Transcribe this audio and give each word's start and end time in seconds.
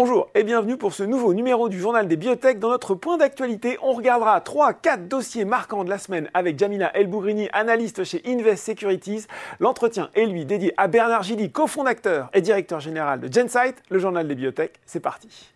Bonjour 0.00 0.28
et 0.36 0.44
bienvenue 0.44 0.76
pour 0.76 0.94
ce 0.94 1.02
nouveau 1.02 1.34
numéro 1.34 1.68
du 1.68 1.80
journal 1.80 2.06
des 2.06 2.16
biotech. 2.16 2.60
Dans 2.60 2.68
notre 2.68 2.94
point 2.94 3.16
d'actualité, 3.16 3.78
on 3.82 3.94
regardera 3.94 4.38
3-4 4.38 5.08
dossiers 5.08 5.44
marquants 5.44 5.82
de 5.82 5.90
la 5.90 5.98
semaine 5.98 6.30
avec 6.34 6.56
Jamila 6.56 6.96
Elbougrini, 6.96 7.48
analyste 7.52 8.04
chez 8.04 8.22
Invest 8.24 8.64
Securities. 8.64 9.26
L'entretien 9.58 10.08
est 10.14 10.26
lui 10.26 10.44
dédié 10.44 10.72
à 10.76 10.86
Bernard 10.86 11.24
Gilly, 11.24 11.50
cofondateur 11.50 12.30
et 12.32 12.40
directeur 12.40 12.78
général 12.78 13.18
de 13.18 13.26
Gensight, 13.26 13.82
le 13.90 13.98
journal 13.98 14.28
des 14.28 14.36
biotech. 14.36 14.74
C'est 14.86 15.00
parti. 15.00 15.50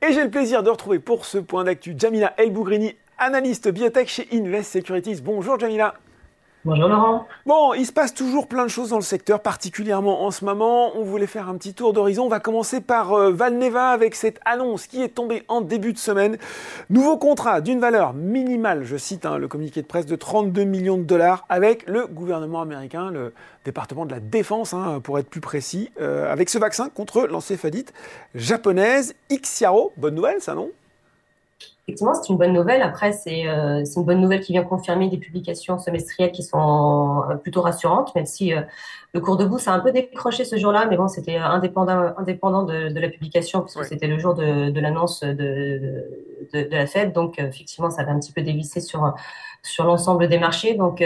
Et 0.00 0.12
j'ai 0.12 0.22
le 0.22 0.30
plaisir 0.30 0.62
de 0.62 0.70
retrouver 0.70 1.00
pour 1.00 1.24
ce 1.24 1.38
point 1.38 1.64
d'actu 1.64 1.96
Jamila 1.98 2.34
Elbougrini, 2.36 2.94
analyste 3.18 3.68
biotech 3.68 4.06
chez 4.06 4.28
Invest 4.32 4.74
Securities. 4.74 5.22
Bonjour 5.22 5.58
Jamila. 5.58 5.94
Bonjour 6.66 6.88
Laurent. 6.88 7.28
Bon, 7.46 7.74
il 7.74 7.86
se 7.86 7.92
passe 7.92 8.12
toujours 8.12 8.48
plein 8.48 8.64
de 8.64 8.68
choses 8.68 8.88
dans 8.88 8.96
le 8.96 9.02
secteur, 9.02 9.38
particulièrement 9.38 10.24
en 10.24 10.32
ce 10.32 10.44
moment. 10.44 10.96
On 10.96 11.04
voulait 11.04 11.28
faire 11.28 11.48
un 11.48 11.54
petit 11.56 11.74
tour 11.74 11.92
d'horizon. 11.92 12.24
On 12.24 12.28
va 12.28 12.40
commencer 12.40 12.80
par 12.80 13.12
euh, 13.12 13.30
Valneva 13.30 13.90
avec 13.90 14.16
cette 14.16 14.40
annonce 14.44 14.88
qui 14.88 15.00
est 15.00 15.10
tombée 15.10 15.44
en 15.46 15.60
début 15.60 15.92
de 15.92 15.98
semaine. 15.98 16.38
Nouveau 16.90 17.18
contrat 17.18 17.60
d'une 17.60 17.78
valeur 17.78 18.14
minimale, 18.14 18.82
je 18.82 18.96
cite 18.96 19.26
hein, 19.26 19.38
le 19.38 19.46
communiqué 19.46 19.80
de 19.80 19.86
presse, 19.86 20.06
de 20.06 20.16
32 20.16 20.64
millions 20.64 20.98
de 20.98 21.04
dollars 21.04 21.46
avec 21.48 21.88
le 21.88 22.08
gouvernement 22.08 22.62
américain, 22.62 23.12
le 23.12 23.32
département 23.64 24.04
de 24.04 24.10
la 24.10 24.18
défense, 24.18 24.74
hein, 24.74 24.98
pour 25.00 25.20
être 25.20 25.30
plus 25.30 25.40
précis, 25.40 25.92
euh, 26.00 26.32
avec 26.32 26.48
ce 26.48 26.58
vaccin 26.58 26.88
contre 26.88 27.28
l'encéphalite 27.28 27.92
japonaise. 28.34 29.14
Ixiaro, 29.30 29.92
bonne 29.96 30.16
nouvelle 30.16 30.40
ça 30.40 30.56
non? 30.56 30.72
Effectivement, 31.88 32.14
c'est 32.14 32.32
une 32.32 32.36
bonne 32.36 32.52
nouvelle. 32.52 32.82
Après, 32.82 33.10
euh, 33.10 33.84
c'est 33.84 33.96
une 34.00 34.04
bonne 34.04 34.20
nouvelle 34.20 34.40
qui 34.40 34.52
vient 34.52 34.64
confirmer 34.64 35.08
des 35.08 35.18
publications 35.18 35.78
semestrielles 35.78 36.32
qui 36.32 36.42
sont 36.42 37.22
euh, 37.30 37.36
plutôt 37.36 37.62
rassurantes, 37.62 38.12
même 38.16 38.26
si 38.26 38.52
euh, 38.52 38.62
le 39.12 39.20
cours 39.20 39.36
de 39.36 39.44
bourse 39.44 39.68
a 39.68 39.72
un 39.72 39.78
peu 39.78 39.92
décroché 39.92 40.44
ce 40.44 40.56
jour-là, 40.56 40.86
mais 40.90 40.96
bon, 40.96 41.06
c'était 41.06 41.36
indépendant, 41.36 42.12
indépendant 42.18 42.64
de, 42.64 42.88
de, 42.88 43.00
la 43.00 43.08
publication, 43.08 43.62
puisque 43.62 43.84
c'était 43.84 44.08
le 44.08 44.18
jour 44.18 44.34
de, 44.34 44.70
de 44.70 44.80
l'annonce 44.80 45.20
de, 45.20 46.02
de, 46.52 46.68
la 46.72 46.88
Fed. 46.88 47.12
Donc, 47.12 47.38
effectivement, 47.38 47.88
ça 47.88 48.02
avait 48.02 48.10
un 48.10 48.18
petit 48.18 48.32
peu 48.32 48.42
dévissé 48.42 48.80
sur, 48.80 49.14
sur 49.66 49.84
l'ensemble 49.84 50.28
des 50.28 50.38
marchés. 50.38 50.74
Donc, 50.74 51.02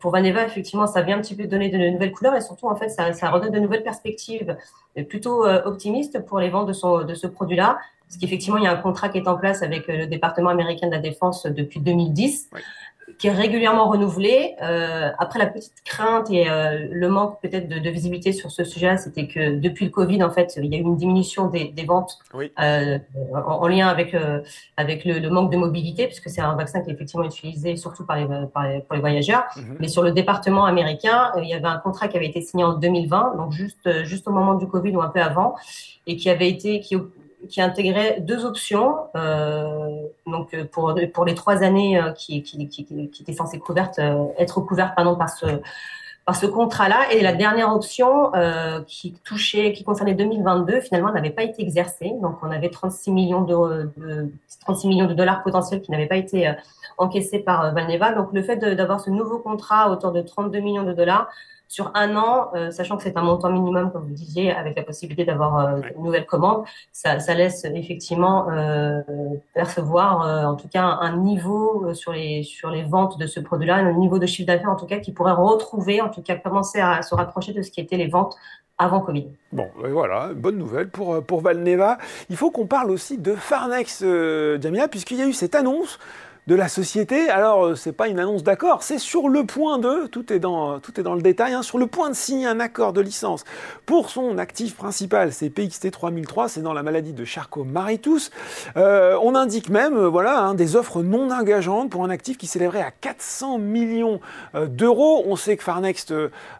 pour 0.00 0.10
Vaneva, 0.10 0.44
effectivement, 0.44 0.86
ça 0.86 1.02
vient 1.02 1.18
un 1.18 1.20
petit 1.20 1.36
peu 1.36 1.46
donner 1.46 1.68
de 1.68 1.76
nouvelles 1.90 2.12
couleurs 2.12 2.34
et 2.34 2.40
surtout, 2.40 2.68
en 2.68 2.76
fait, 2.76 2.88
ça, 2.88 3.30
redonne 3.30 3.52
de 3.52 3.60
nouvelles 3.60 3.82
perspectives 3.82 4.56
plutôt 5.08 5.46
optimistes 5.46 6.24
pour 6.24 6.38
les 6.38 6.50
ventes 6.50 6.68
de 6.68 7.14
ce 7.14 7.26
produit-là. 7.26 7.78
Parce 8.14 8.20
qu'effectivement, 8.20 8.58
il 8.58 8.64
y 8.64 8.66
a 8.66 8.72
un 8.72 8.76
contrat 8.76 9.08
qui 9.08 9.18
est 9.18 9.28
en 9.28 9.36
place 9.36 9.62
avec 9.62 9.88
euh, 9.88 9.96
le 9.96 10.06
département 10.06 10.50
américain 10.50 10.86
de 10.86 10.92
la 10.92 11.00
défense 11.00 11.46
depuis 11.46 11.80
2010, 11.80 12.50
qui 13.18 13.28
est 13.28 13.32
régulièrement 13.32 13.88
renouvelé. 13.88 14.54
Euh, 14.62 15.10
après, 15.18 15.38
la 15.38 15.46
petite 15.46 15.82
crainte 15.84 16.30
et 16.30 16.48
euh, 16.48 16.86
le 16.90 17.08
manque 17.08 17.40
peut-être 17.40 17.68
de, 17.68 17.78
de, 17.78 17.90
visibilité 17.90 18.32
sur 18.32 18.50
ce 18.50 18.64
sujet, 18.64 18.96
c'était 18.96 19.26
que 19.26 19.58
depuis 19.58 19.84
le 19.84 19.90
Covid, 19.90 20.22
en 20.22 20.30
fait, 20.30 20.54
il 20.56 20.66
y 20.66 20.74
a 20.74 20.78
eu 20.78 20.82
une 20.82 20.96
diminution 20.96 21.48
des, 21.48 21.66
des 21.66 21.84
ventes 21.84 22.18
euh, 22.60 22.98
en, 23.34 23.66
lien 23.68 23.88
avec 23.88 24.14
euh, 24.14 24.40
avec 24.76 25.04
le, 25.04 25.18
le, 25.18 25.30
manque 25.30 25.52
de 25.52 25.56
mobilité, 25.56 26.06
puisque 26.06 26.28
c'est 26.28 26.40
un 26.40 26.54
vaccin 26.54 26.80
qui 26.80 26.90
est 26.90 26.94
effectivement 26.94 27.24
utilisé 27.24 27.76
surtout 27.76 28.04
par 28.04 28.16
les, 28.16 28.26
par 28.52 28.68
les 28.68 28.80
pour 28.80 28.94
les 28.94 29.00
voyageurs. 29.00 29.44
Mhm. 29.56 29.76
Mais 29.80 29.88
sur 29.88 30.02
le 30.02 30.12
département 30.12 30.64
américain, 30.64 31.32
il 31.40 31.48
y 31.48 31.54
avait 31.54 31.66
un 31.66 31.78
contrat 31.78 32.08
qui 32.08 32.16
avait 32.16 32.28
été 32.28 32.40
signé 32.42 32.64
en 32.64 32.74
2020, 32.74 33.36
donc 33.36 33.52
juste 33.52 34.04
juste 34.04 34.26
au 34.28 34.32
moment 34.32 34.54
du 34.54 34.66
Covid 34.66 34.96
ou 34.96 35.02
un 35.02 35.08
peu 35.08 35.20
avant, 35.20 35.54
et 36.06 36.16
qui 36.16 36.30
avait 36.30 36.48
été 36.48 36.80
qui 36.80 36.96
qui 37.48 37.60
intégrait 37.60 38.20
deux 38.20 38.44
options, 38.44 38.96
euh, 39.16 40.02
donc 40.26 40.54
euh, 40.54 40.64
pour, 40.64 40.92
les 40.92 41.34
trois 41.34 41.62
années 41.62 42.00
euh, 42.00 42.12
qui, 42.12 42.44
étaient 43.20 43.32
censées 43.32 43.58
couvertes, 43.58 43.98
euh, 43.98 44.26
être 44.38 44.60
couvertes 44.60 44.94
pardon, 44.94 45.16
par 45.16 45.28
ce, 45.28 46.46
contrat-là. 46.46 47.12
Et 47.12 47.20
la 47.20 47.32
dernière 47.32 47.74
option 47.74 48.34
euh, 48.34 48.80
qui 48.86 49.14
touchait, 49.24 49.72
qui 49.72 49.84
concernait 49.84 50.14
2022, 50.14 50.80
finalement 50.80 51.12
n'avait 51.12 51.30
pas 51.30 51.42
été 51.42 51.62
exercée. 51.62 52.12
Donc 52.22 52.38
on 52.42 52.50
avait 52.50 52.70
36 52.70 53.10
millions 53.10 53.42
de, 53.42 53.90
de 53.96 54.30
36 54.62 54.88
millions 54.88 55.06
de 55.06 55.14
dollars 55.14 55.42
potentiels 55.42 55.82
qui 55.82 55.90
n'avaient 55.90 56.06
pas 56.06 56.16
été 56.16 56.52
encaissés 56.98 57.40
par 57.40 57.74
Valneva. 57.74 58.12
Donc 58.12 58.28
le 58.32 58.42
fait 58.42 58.56
d'avoir 58.56 59.00
ce 59.00 59.10
nouveau 59.10 59.38
contrat 59.38 59.82
à 59.82 59.90
hauteur 59.90 60.12
de 60.12 60.22
32 60.22 60.60
millions 60.60 60.84
de 60.84 60.92
dollars 60.92 61.28
sur 61.74 61.90
un 61.94 62.14
an, 62.14 62.50
euh, 62.54 62.70
sachant 62.70 62.96
que 62.96 63.02
c'est 63.02 63.16
un 63.16 63.22
montant 63.22 63.50
minimum, 63.50 63.90
comme 63.90 64.04
vous 64.04 64.14
disiez, 64.14 64.52
avec 64.52 64.76
la 64.76 64.84
possibilité 64.84 65.24
d'avoir 65.24 65.58
euh, 65.58 65.80
une 65.96 66.04
nouvelle 66.04 66.24
commande, 66.24 66.64
ça, 66.92 67.18
ça 67.18 67.34
laisse 67.34 67.64
effectivement 67.64 68.48
euh, 68.48 69.02
percevoir, 69.54 70.22
euh, 70.22 70.44
en 70.44 70.54
tout 70.54 70.68
cas, 70.68 70.84
un 70.84 71.16
niveau 71.16 71.92
sur 71.92 72.12
les 72.12 72.44
sur 72.44 72.70
les 72.70 72.84
ventes 72.84 73.18
de 73.18 73.26
ce 73.26 73.40
produit-là, 73.40 73.74
un 73.74 73.92
niveau 73.94 74.20
de 74.20 74.26
chiffre 74.26 74.46
d'affaires, 74.46 74.70
en 74.70 74.76
tout 74.76 74.86
cas, 74.86 74.98
qui 74.98 75.10
pourrait 75.10 75.32
retrouver, 75.32 76.00
en 76.00 76.10
tout 76.10 76.22
cas, 76.22 76.36
commencer 76.36 76.78
à 76.78 77.02
se 77.02 77.12
rapprocher 77.16 77.52
de 77.52 77.62
ce 77.62 77.72
qui 77.72 77.80
était 77.80 77.96
les 77.96 78.06
ventes 78.06 78.36
avant 78.78 79.00
Covid. 79.00 79.26
Bon, 79.52 79.66
voilà, 79.74 80.30
bonne 80.32 80.58
nouvelle 80.58 80.90
pour, 80.90 81.24
pour 81.24 81.40
Valneva. 81.40 81.98
Il 82.30 82.36
faut 82.36 82.52
qu'on 82.52 82.66
parle 82.66 82.92
aussi 82.92 83.18
de 83.18 83.34
Farnex, 83.34 84.04
Jamila, 84.60 84.86
puisqu'il 84.86 85.18
y 85.18 85.22
a 85.22 85.26
eu 85.26 85.32
cette 85.32 85.56
annonce 85.56 85.98
de 86.46 86.54
la 86.54 86.68
société. 86.68 87.30
Alors, 87.30 87.64
euh, 87.64 87.74
c'est 87.74 87.92
pas 87.92 88.08
une 88.08 88.18
annonce 88.18 88.42
d'accord, 88.42 88.82
c'est 88.82 88.98
sur 88.98 89.28
le 89.28 89.44
point 89.44 89.78
de, 89.78 90.06
tout 90.06 90.32
est 90.32 90.38
dans, 90.38 90.78
dans 90.98 91.14
le 91.14 91.22
détail, 91.22 91.54
hein, 91.54 91.62
sur 91.62 91.78
le 91.78 91.86
point 91.86 92.10
de 92.10 92.14
signer 92.14 92.46
un 92.46 92.60
accord 92.60 92.92
de 92.92 93.00
licence 93.00 93.44
pour 93.86 94.10
son 94.10 94.36
actif 94.36 94.76
principal, 94.76 95.32
c'est 95.32 95.48
PXT 95.48 95.90
3003, 95.90 96.48
c'est 96.48 96.60
dans 96.60 96.74
la 96.74 96.82
maladie 96.82 97.12
de 97.12 97.24
Charcot-Marie-Tous. 97.24 98.30
Euh, 98.76 99.18
on 99.22 99.34
indique 99.34 99.70
même, 99.70 99.96
euh, 99.96 100.08
voilà, 100.08 100.40
hein, 100.40 100.54
des 100.54 100.76
offres 100.76 101.02
non 101.02 101.30
engageantes 101.30 101.90
pour 101.90 102.04
un 102.04 102.10
actif 102.10 102.36
qui 102.36 102.46
s'élèverait 102.46 102.82
à 102.82 102.90
400 102.90 103.58
millions 103.58 104.20
d'euros. 104.54 105.24
On 105.26 105.36
sait 105.36 105.56
que 105.56 105.62
Farnext, 105.62 106.12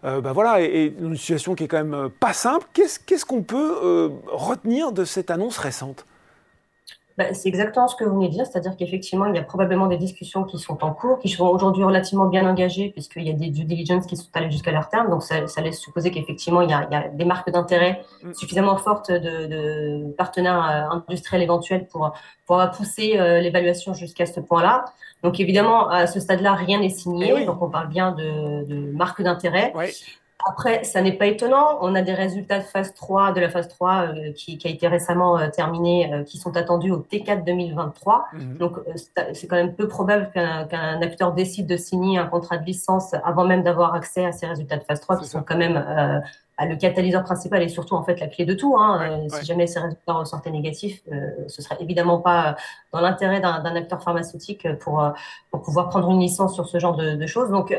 bah 0.02 0.32
voilà, 0.32 0.62
est, 0.62 0.66
est, 0.66 0.94
une 1.00 1.16
situation 1.16 1.54
qui 1.54 1.64
est 1.64 1.68
quand 1.68 1.82
même 1.82 2.08
pas 2.20 2.32
simple. 2.32 2.66
Qu'est-ce 2.72 3.24
qu'on 3.24 3.42
peut 3.42 4.10
retenir 4.26 4.92
de 4.92 5.04
cette 5.04 5.30
annonce 5.30 5.58
récente? 5.58 6.06
Bah, 7.16 7.32
c'est 7.32 7.48
exactement 7.48 7.86
ce 7.86 7.94
que 7.94 8.02
vous 8.02 8.16
venez 8.16 8.28
de 8.28 8.32
dire, 8.32 8.46
c'est-à-dire 8.46 8.76
qu'effectivement, 8.76 9.26
il 9.26 9.36
y 9.36 9.38
a 9.38 9.42
probablement 9.42 9.86
des 9.86 9.96
discussions 9.96 10.42
qui 10.42 10.58
sont 10.58 10.82
en 10.82 10.92
cours, 10.92 11.20
qui 11.20 11.28
sont 11.28 11.46
aujourd'hui 11.46 11.84
relativement 11.84 12.26
bien 12.26 12.44
engagées, 12.48 12.90
puisqu'il 12.90 13.22
y 13.22 13.30
a 13.30 13.32
des 13.32 13.50
due 13.50 13.64
diligence 13.64 14.06
qui 14.06 14.16
sont 14.16 14.28
allées 14.34 14.50
jusqu'à 14.50 14.72
leur 14.72 14.88
terme. 14.88 15.10
Donc, 15.10 15.22
ça, 15.22 15.46
ça 15.46 15.60
laisse 15.60 15.78
supposer 15.78 16.10
qu'effectivement, 16.10 16.60
il, 16.60 16.70
il, 16.70 16.92
y 16.92 16.96
a 16.96 17.08
des 17.08 17.24
marques 17.24 17.50
d'intérêt 17.50 18.04
mm. 18.24 18.34
suffisamment 18.34 18.76
fortes 18.78 19.12
de, 19.12 19.46
de, 19.46 20.12
partenaires 20.18 20.88
euh, 20.90 20.96
industriels 21.08 21.42
éventuels 21.42 21.86
pour, 21.86 22.12
pour 22.46 22.60
pousser 22.76 23.16
euh, 23.16 23.40
l'évaluation 23.40 23.94
jusqu'à 23.94 24.26
ce 24.26 24.40
point-là. 24.40 24.84
Donc, 25.22 25.38
évidemment, 25.38 25.88
à 25.88 26.08
ce 26.08 26.18
stade-là, 26.18 26.54
rien 26.54 26.80
n'est 26.80 26.90
signé. 26.90 27.28
Eh 27.30 27.32
oui. 27.32 27.46
Donc, 27.46 27.62
on 27.62 27.70
parle 27.70 27.88
bien 27.88 28.10
de, 28.10 28.64
de 28.64 28.90
marques 28.92 29.22
d'intérêt. 29.22 29.72
Oui. 29.76 29.86
Après, 30.46 30.84
ça 30.84 31.00
n'est 31.00 31.12
pas 31.12 31.26
étonnant. 31.26 31.78
On 31.80 31.94
a 31.94 32.02
des 32.02 32.12
résultats 32.12 32.58
de 32.58 32.64
phase 32.64 32.92
3, 32.92 33.32
de 33.32 33.40
la 33.40 33.48
phase 33.48 33.68
3 33.68 34.08
euh, 34.08 34.32
qui, 34.32 34.58
qui, 34.58 34.68
a 34.68 34.70
été 34.70 34.86
récemment 34.88 35.38
euh, 35.38 35.48
terminée, 35.48 36.12
euh, 36.12 36.22
qui 36.22 36.36
sont 36.36 36.54
attendus 36.56 36.90
au 36.90 36.98
T4 36.98 37.44
2023. 37.44 38.26
Mmh. 38.32 38.56
Donc, 38.58 38.76
euh, 38.76 39.32
c'est 39.32 39.46
quand 39.46 39.56
même 39.56 39.74
peu 39.74 39.88
probable 39.88 40.30
qu'un 40.34 40.66
qu 40.66 41.04
acteur 41.04 41.32
décide 41.32 41.66
de 41.66 41.78
signer 41.78 42.18
un 42.18 42.26
contrat 42.26 42.58
de 42.58 42.64
licence 42.66 43.14
avant 43.24 43.44
même 43.46 43.62
d'avoir 43.62 43.94
accès 43.94 44.26
à 44.26 44.32
ces 44.32 44.46
résultats 44.46 44.76
de 44.76 44.84
phase 44.84 45.00
3, 45.00 45.18
qui 45.18 45.26
sont 45.26 45.42
quand 45.42 45.56
même 45.56 45.76
euh, 45.76 46.20
le 46.60 46.76
catalyseur 46.76 47.24
principal 47.24 47.62
et 47.62 47.68
surtout 47.68 47.94
en 47.94 48.02
fait 48.02 48.20
la 48.20 48.26
clé 48.26 48.44
de 48.44 48.52
tout. 48.52 48.76
Hein. 48.78 48.98
Ouais, 49.00 49.22
ouais. 49.22 49.28
Si 49.30 49.46
jamais 49.46 49.66
ces 49.66 49.80
résultats 49.80 50.12
ressortaient 50.12 50.50
négatifs, 50.50 51.02
ce 51.48 51.62
serait 51.62 51.76
évidemment 51.80 52.18
pas 52.18 52.54
dans 52.92 53.00
l'intérêt 53.00 53.40
d'un 53.40 53.74
acteur 53.74 54.02
pharmaceutique 54.02 54.68
pour, 54.78 55.04
pour 55.50 55.62
pouvoir 55.62 55.88
prendre 55.88 56.10
une 56.10 56.20
licence 56.20 56.54
sur 56.54 56.68
ce 56.68 56.78
genre 56.78 56.96
de, 56.96 57.16
de 57.16 57.26
choses. 57.26 57.50
Donc, 57.50 57.74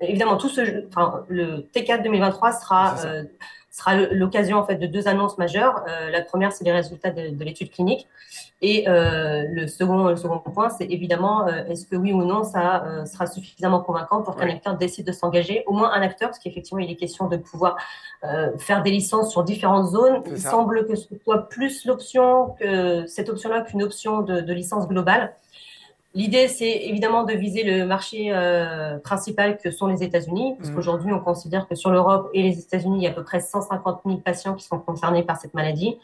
évidemment, 0.00 0.36
tout 0.36 0.48
ce, 0.48 0.86
enfin, 0.88 1.24
le 1.28 1.68
T4 1.74 2.02
2023 2.02 2.52
sera, 2.52 2.96
euh, 3.04 3.24
sera 3.70 3.96
l'occasion 3.96 4.58
en 4.58 4.64
fait 4.64 4.76
de 4.76 4.86
deux 4.86 5.08
annonces 5.08 5.38
majeures. 5.38 5.84
Euh, 5.88 6.10
la 6.10 6.22
première, 6.22 6.52
c'est 6.52 6.64
les 6.64 6.72
résultats 6.72 7.10
de, 7.10 7.28
de 7.28 7.44
l'étude 7.44 7.70
clinique, 7.70 8.06
et 8.60 8.88
euh, 8.88 9.44
le 9.48 9.66
second, 9.66 10.08
le 10.08 10.16
second 10.16 10.38
point, 10.38 10.68
c'est 10.70 10.86
évidemment, 10.86 11.46
est-ce 11.46 11.86
que 11.86 11.96
oui 11.96 12.12
ou 12.12 12.24
non, 12.24 12.44
ça 12.44 13.04
sera 13.06 13.26
suffisamment 13.26 13.80
convaincant 13.80 14.22
pour 14.22 14.36
qu'un 14.36 14.48
acteur 14.48 14.76
décide 14.76 15.06
de 15.06 15.12
s'engager, 15.12 15.62
au 15.66 15.72
moins 15.72 15.92
un 15.92 16.02
acteur, 16.02 16.30
parce 16.30 16.40
qu'effectivement, 16.40 16.80
il 16.80 16.90
est 16.90 16.96
question 16.96 17.28
de 17.28 17.36
pouvoir 17.36 17.76
faire 18.58 18.82
des 18.82 18.90
licences 18.90 19.30
sur 19.30 19.44
différentes 19.44 19.88
zones. 19.90 20.22
Il 20.26 20.40
semble 20.40 20.86
que 20.86 20.96
ce 20.96 21.06
soit 21.22 21.48
plus 21.48 21.84
l'option 21.84 22.56
que 22.58 23.06
cette 23.06 23.28
option-là 23.28 23.60
qu'une 23.60 23.82
option 23.82 24.22
de, 24.22 24.40
de 24.40 24.52
licence 24.52 24.88
globale. 24.88 25.32
L'idée, 26.14 26.48
c'est 26.48 26.84
évidemment 26.84 27.24
de 27.24 27.34
viser 27.34 27.62
le 27.62 27.84
marché 27.84 28.32
euh, 28.32 28.98
principal 28.98 29.58
que 29.58 29.70
sont 29.70 29.86
les 29.86 30.02
États-Unis, 30.02 30.54
parce 30.58 30.70
mmh. 30.70 30.74
qu'aujourd'hui, 30.74 31.12
on 31.12 31.20
considère 31.20 31.68
que 31.68 31.74
sur 31.74 31.90
l'Europe 31.90 32.30
et 32.32 32.42
les 32.42 32.58
États-Unis, 32.58 32.98
il 32.98 33.02
y 33.02 33.06
a 33.06 33.10
à 33.10 33.12
peu 33.12 33.22
près 33.22 33.40
150 33.40 34.00
000 34.06 34.18
patients 34.18 34.54
qui 34.54 34.64
sont 34.64 34.78
concernés 34.78 35.22
par 35.22 35.38
cette 35.38 35.52
maladie. 35.54 35.98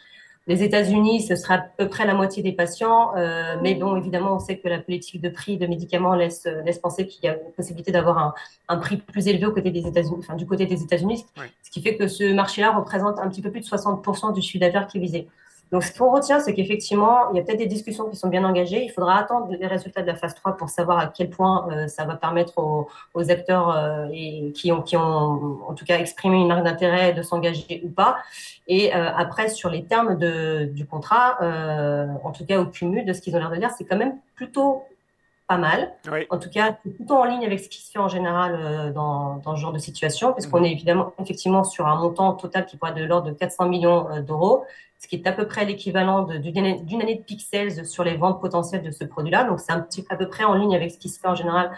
Les 0.46 0.62
États-Unis, 0.62 1.22
ce 1.22 1.36
sera 1.36 1.54
à 1.54 1.58
peu 1.60 1.88
près 1.88 2.04
la 2.04 2.12
moitié 2.12 2.42
des 2.42 2.52
patients, 2.52 3.16
euh, 3.16 3.56
mais 3.62 3.74
bon, 3.74 3.96
évidemment, 3.96 4.34
on 4.34 4.38
sait 4.38 4.58
que 4.58 4.68
la 4.68 4.78
politique 4.78 5.22
de 5.22 5.30
prix 5.30 5.56
de 5.56 5.66
médicaments 5.66 6.14
laisse, 6.14 6.46
laisse 6.66 6.78
penser 6.78 7.06
qu'il 7.06 7.24
y 7.24 7.28
a 7.28 7.36
une 7.36 7.52
possibilité 7.56 7.90
d'avoir 7.90 8.18
un, 8.18 8.34
un, 8.68 8.76
prix 8.76 8.98
plus 8.98 9.26
élevé 9.26 9.46
au 9.46 9.52
côté 9.52 9.70
des 9.70 9.86
États-Unis, 9.86 10.16
enfin, 10.18 10.34
du 10.34 10.46
côté 10.46 10.66
des 10.66 10.82
États-Unis, 10.82 11.24
oui. 11.38 11.46
ce 11.62 11.70
qui 11.70 11.80
fait 11.80 11.96
que 11.96 12.08
ce 12.08 12.34
marché-là 12.34 12.72
représente 12.72 13.18
un 13.18 13.28
petit 13.30 13.40
peu 13.40 13.50
plus 13.50 13.60
de 13.60 13.66
60% 13.66 14.34
du 14.34 14.42
chiffre 14.42 14.60
d'affaires 14.60 14.86
qui 14.86 14.98
est 14.98 15.00
visé. 15.00 15.28
Donc, 15.72 15.82
ce 15.82 15.98
qu'on 15.98 16.12
retient, 16.12 16.40
c'est 16.40 16.54
qu'effectivement, 16.54 17.32
il 17.32 17.36
y 17.36 17.40
a 17.40 17.42
peut-être 17.42 17.58
des 17.58 17.66
discussions 17.66 18.08
qui 18.08 18.16
sont 18.16 18.28
bien 18.28 18.44
engagées. 18.44 18.84
Il 18.84 18.90
faudra 18.90 19.18
attendre 19.18 19.48
les 19.50 19.66
résultats 19.66 20.02
de 20.02 20.06
la 20.06 20.14
phase 20.14 20.34
3 20.34 20.56
pour 20.56 20.68
savoir 20.68 20.98
à 20.98 21.06
quel 21.06 21.30
point 21.30 21.68
euh, 21.70 21.88
ça 21.88 22.04
va 22.04 22.14
permettre 22.14 22.58
aux, 22.58 23.30
acteurs 23.30 23.70
euh, 23.70 24.06
et 24.12 24.52
qui, 24.52 24.70
ont, 24.70 24.82
qui 24.82 24.96
ont, 24.96 25.58
en 25.66 25.74
tout 25.74 25.84
cas, 25.84 25.98
exprimé 25.98 26.36
une 26.36 26.48
marque 26.48 26.64
d'intérêt 26.64 27.12
de 27.12 27.22
s'engager 27.22 27.82
ou 27.84 27.88
pas. 27.88 28.18
Et 28.68 28.94
euh, 28.94 29.10
après, 29.16 29.48
sur 29.48 29.70
les 29.70 29.84
termes 29.84 30.18
de, 30.18 30.66
du 30.66 30.86
contrat, 30.86 31.38
en 32.22 32.30
tout 32.30 32.44
cas 32.46 32.60
au 32.60 32.66
cumul 32.66 33.04
de 33.04 33.12
ce 33.12 33.20
qu'ils 33.20 33.34
ont 33.34 33.38
l'air 33.38 33.50
de 33.50 33.56
dire, 33.56 33.70
c'est 33.76 33.84
quand 33.84 33.96
même 33.96 34.14
plutôt 34.36 34.84
pas 35.46 35.58
mal. 35.58 35.92
En 36.30 36.38
tout 36.38 36.50
cas, 36.50 36.78
c'est 36.84 36.90
plutôt 36.90 37.16
en 37.16 37.24
ligne 37.24 37.44
avec 37.44 37.60
ce 37.60 37.68
qui 37.68 37.82
se 37.82 37.90
fait 37.90 37.98
en 37.98 38.08
général 38.08 38.92
dans, 38.94 39.36
dans 39.38 39.56
ce 39.56 39.60
genre 39.60 39.72
de 39.72 39.78
situation, 39.78 40.32
puisqu'on 40.32 40.60
mhm. 40.60 40.66
est 40.66 40.72
évidemment 40.72 41.12
effectivement 41.20 41.64
sur 41.64 41.86
un 41.86 41.96
montant 41.96 42.32
total 42.34 42.64
qui 42.64 42.76
pourrait 42.76 42.92
être 42.92 42.98
de 42.98 43.04
l'ordre 43.04 43.28
de 43.28 43.32
400 43.32 43.68
millions 43.68 44.20
d'euros 44.20 44.64
ce 45.04 45.08
qui 45.08 45.16
est 45.16 45.26
à 45.26 45.32
peu 45.32 45.46
près 45.46 45.66
l'équivalent 45.66 46.22
d'une 46.22 46.56
année, 46.56 47.14
de 47.14 47.22
pixels 47.22 47.84
sur 47.84 48.04
les 48.04 48.16
ventes 48.16 48.40
potentielles 48.40 48.82
de 48.82 48.90
ce 48.90 49.04
produit-là. 49.04 49.44
Donc, 49.44 49.60
c'est 49.60 49.72
un 49.72 49.80
petit, 49.80 50.02
à 50.08 50.16
peu 50.16 50.28
près 50.28 50.44
en 50.44 50.54
ligne 50.54 50.74
avec 50.74 50.92
ce 50.92 50.98
qui 50.98 51.10
se 51.10 51.20
fait 51.20 51.28
en 51.28 51.34
général 51.34 51.72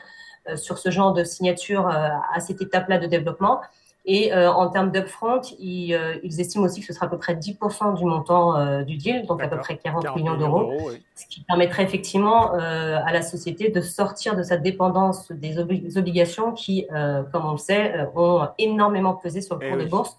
euh, 0.49 0.55
sur 0.55 0.79
ce 0.79 0.93
genre 0.93 1.13
de 1.13 1.25
signature 1.25 1.89
euh, 1.89 2.07
à 2.33 2.39
cette 2.39 2.63
étape-là 2.63 2.99
de 2.99 3.07
développement. 3.09 3.63
Et 4.05 4.33
euh, 4.33 4.49
en 4.53 4.69
termes 4.69 4.93
d'upfront, 4.93 5.41
ils, 5.59 5.99
ils, 6.23 6.41
estiment 6.41 6.67
aussi 6.67 6.79
que 6.79 6.87
ce 6.87 6.93
sera 6.93 7.07
à 7.07 7.09
peu 7.09 7.19
près 7.19 7.35
10% 7.35 7.97
du 7.97 8.05
montant 8.05 8.85
du 8.85 8.97
deal, 8.97 9.27
donc 9.27 9.43
à 9.43 9.49
peu 9.49 9.59
près 9.59 9.77
40, 9.77 10.15
millions 10.15 10.37
d'euros, 10.37 10.73
ce 11.17 11.27
qui 11.27 11.41
permettrait 11.41 11.83
effectivement 11.83 12.53
à 12.53 13.13
la 13.13 13.23
société 13.23 13.71
de 13.71 13.81
sortir 13.81 14.37
de 14.37 14.45
sa 14.45 14.59
dépendance 14.59 15.33
des, 15.33 15.59
obligations 15.59 16.53
qui, 16.53 16.87
comme 17.33 17.47
on 17.47 17.51
le 17.51 17.59
sait, 17.59 18.07
ont 18.15 18.47
énormément 18.59 19.15
pesé 19.15 19.41
sur 19.41 19.57
le 19.57 19.67
eh 19.67 19.71
cours 19.71 19.79
de 19.81 19.87
bourse 19.87 20.17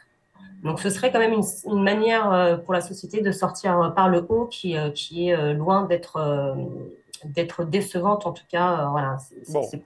donc 0.64 0.80
ce 0.80 0.90
serait 0.90 1.12
quand 1.12 1.20
même 1.20 1.40
une, 1.66 1.84
manière 1.84 2.32
euh, 2.32 2.58
pour 2.58 2.74
la 2.74 2.82
société 2.82 3.22
de 3.22 3.32
sortir 3.32 3.80
euh, 3.80 3.90
par 3.90 4.10
le 4.10 4.26
haut 4.28 4.46
qui, 4.46 4.76
euh, 4.76 4.90
qui 4.90 5.30
est 5.30 5.54
loin 5.54 5.84
d'être 5.84 6.56
d'être 7.24 7.64
décevante 7.64 8.28
en 8.28 8.32
tout 8.32 8.44
cas. 8.50 8.90
voilà, 8.92 9.18
c'est 9.44 9.82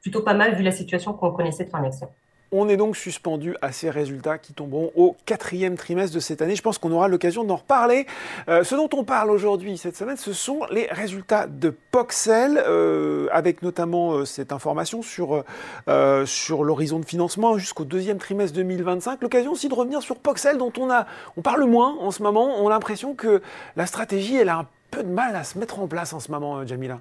plutôt 0.00 0.22
pas 0.22 0.34
mal 0.34 0.56
vu 0.56 0.62
la 0.62 0.72
situation 0.72 1.12
qu'on 1.12 1.30
connaissait 1.30 1.64
de 1.64 1.70
fin 1.70 1.80
d'excès. 1.80 2.08
On 2.54 2.68
est 2.68 2.76
donc 2.76 2.98
suspendu 2.98 3.56
à 3.62 3.72
ces 3.72 3.88
résultats 3.88 4.36
qui 4.36 4.52
tomberont 4.52 4.92
au 4.94 5.16
quatrième 5.24 5.76
trimestre 5.76 6.14
de 6.14 6.20
cette 6.20 6.42
année. 6.42 6.54
Je 6.54 6.60
pense 6.60 6.76
qu'on 6.76 6.92
aura 6.92 7.08
l'occasion 7.08 7.44
d'en 7.44 7.56
reparler. 7.56 8.06
Euh, 8.48 8.62
ce 8.62 8.74
dont 8.74 8.90
on 8.92 9.04
parle 9.04 9.30
aujourd'hui, 9.30 9.78
cette 9.78 9.96
semaine, 9.96 10.18
ce 10.18 10.34
sont 10.34 10.60
les 10.70 10.86
résultats 10.90 11.46
de 11.46 11.74
Poxel, 11.90 12.62
euh, 12.66 13.26
avec 13.32 13.62
notamment 13.62 14.12
euh, 14.12 14.24
cette 14.26 14.52
information 14.52 15.00
sur, 15.00 15.44
l'horizon 15.86 16.98
de 16.98 17.06
financement 17.06 17.56
jusqu'au 17.56 17.84
deuxième 17.84 18.18
trimestre 18.18 18.54
2025. 18.56 19.22
L'occasion 19.22 19.52
aussi 19.52 19.70
de 19.70 19.74
revenir 19.74 20.02
sur 20.02 20.16
Poxel, 20.16 20.58
dont 20.58 20.72
on, 20.78 20.90
a, 20.90 21.06
on 21.38 21.40
parle 21.40 21.64
moins 21.64 21.96
en 22.00 22.10
ce 22.10 22.22
moment. 22.22 22.62
On 22.62 22.66
a 22.66 22.70
l'impression 22.70 23.14
que 23.14 23.40
la 23.76 23.86
stratégie, 23.86 24.36
elle 24.36 24.50
a 24.50 24.58
un 24.58 24.66
peu 24.90 25.02
de 25.02 25.08
mal 25.08 25.34
à 25.36 25.44
se 25.44 25.58
mettre 25.58 25.78
en 25.80 25.86
place 25.86 26.12
en 26.12 26.20
ce 26.20 26.30
moment, 26.30 26.66
Jamila. 26.66 27.00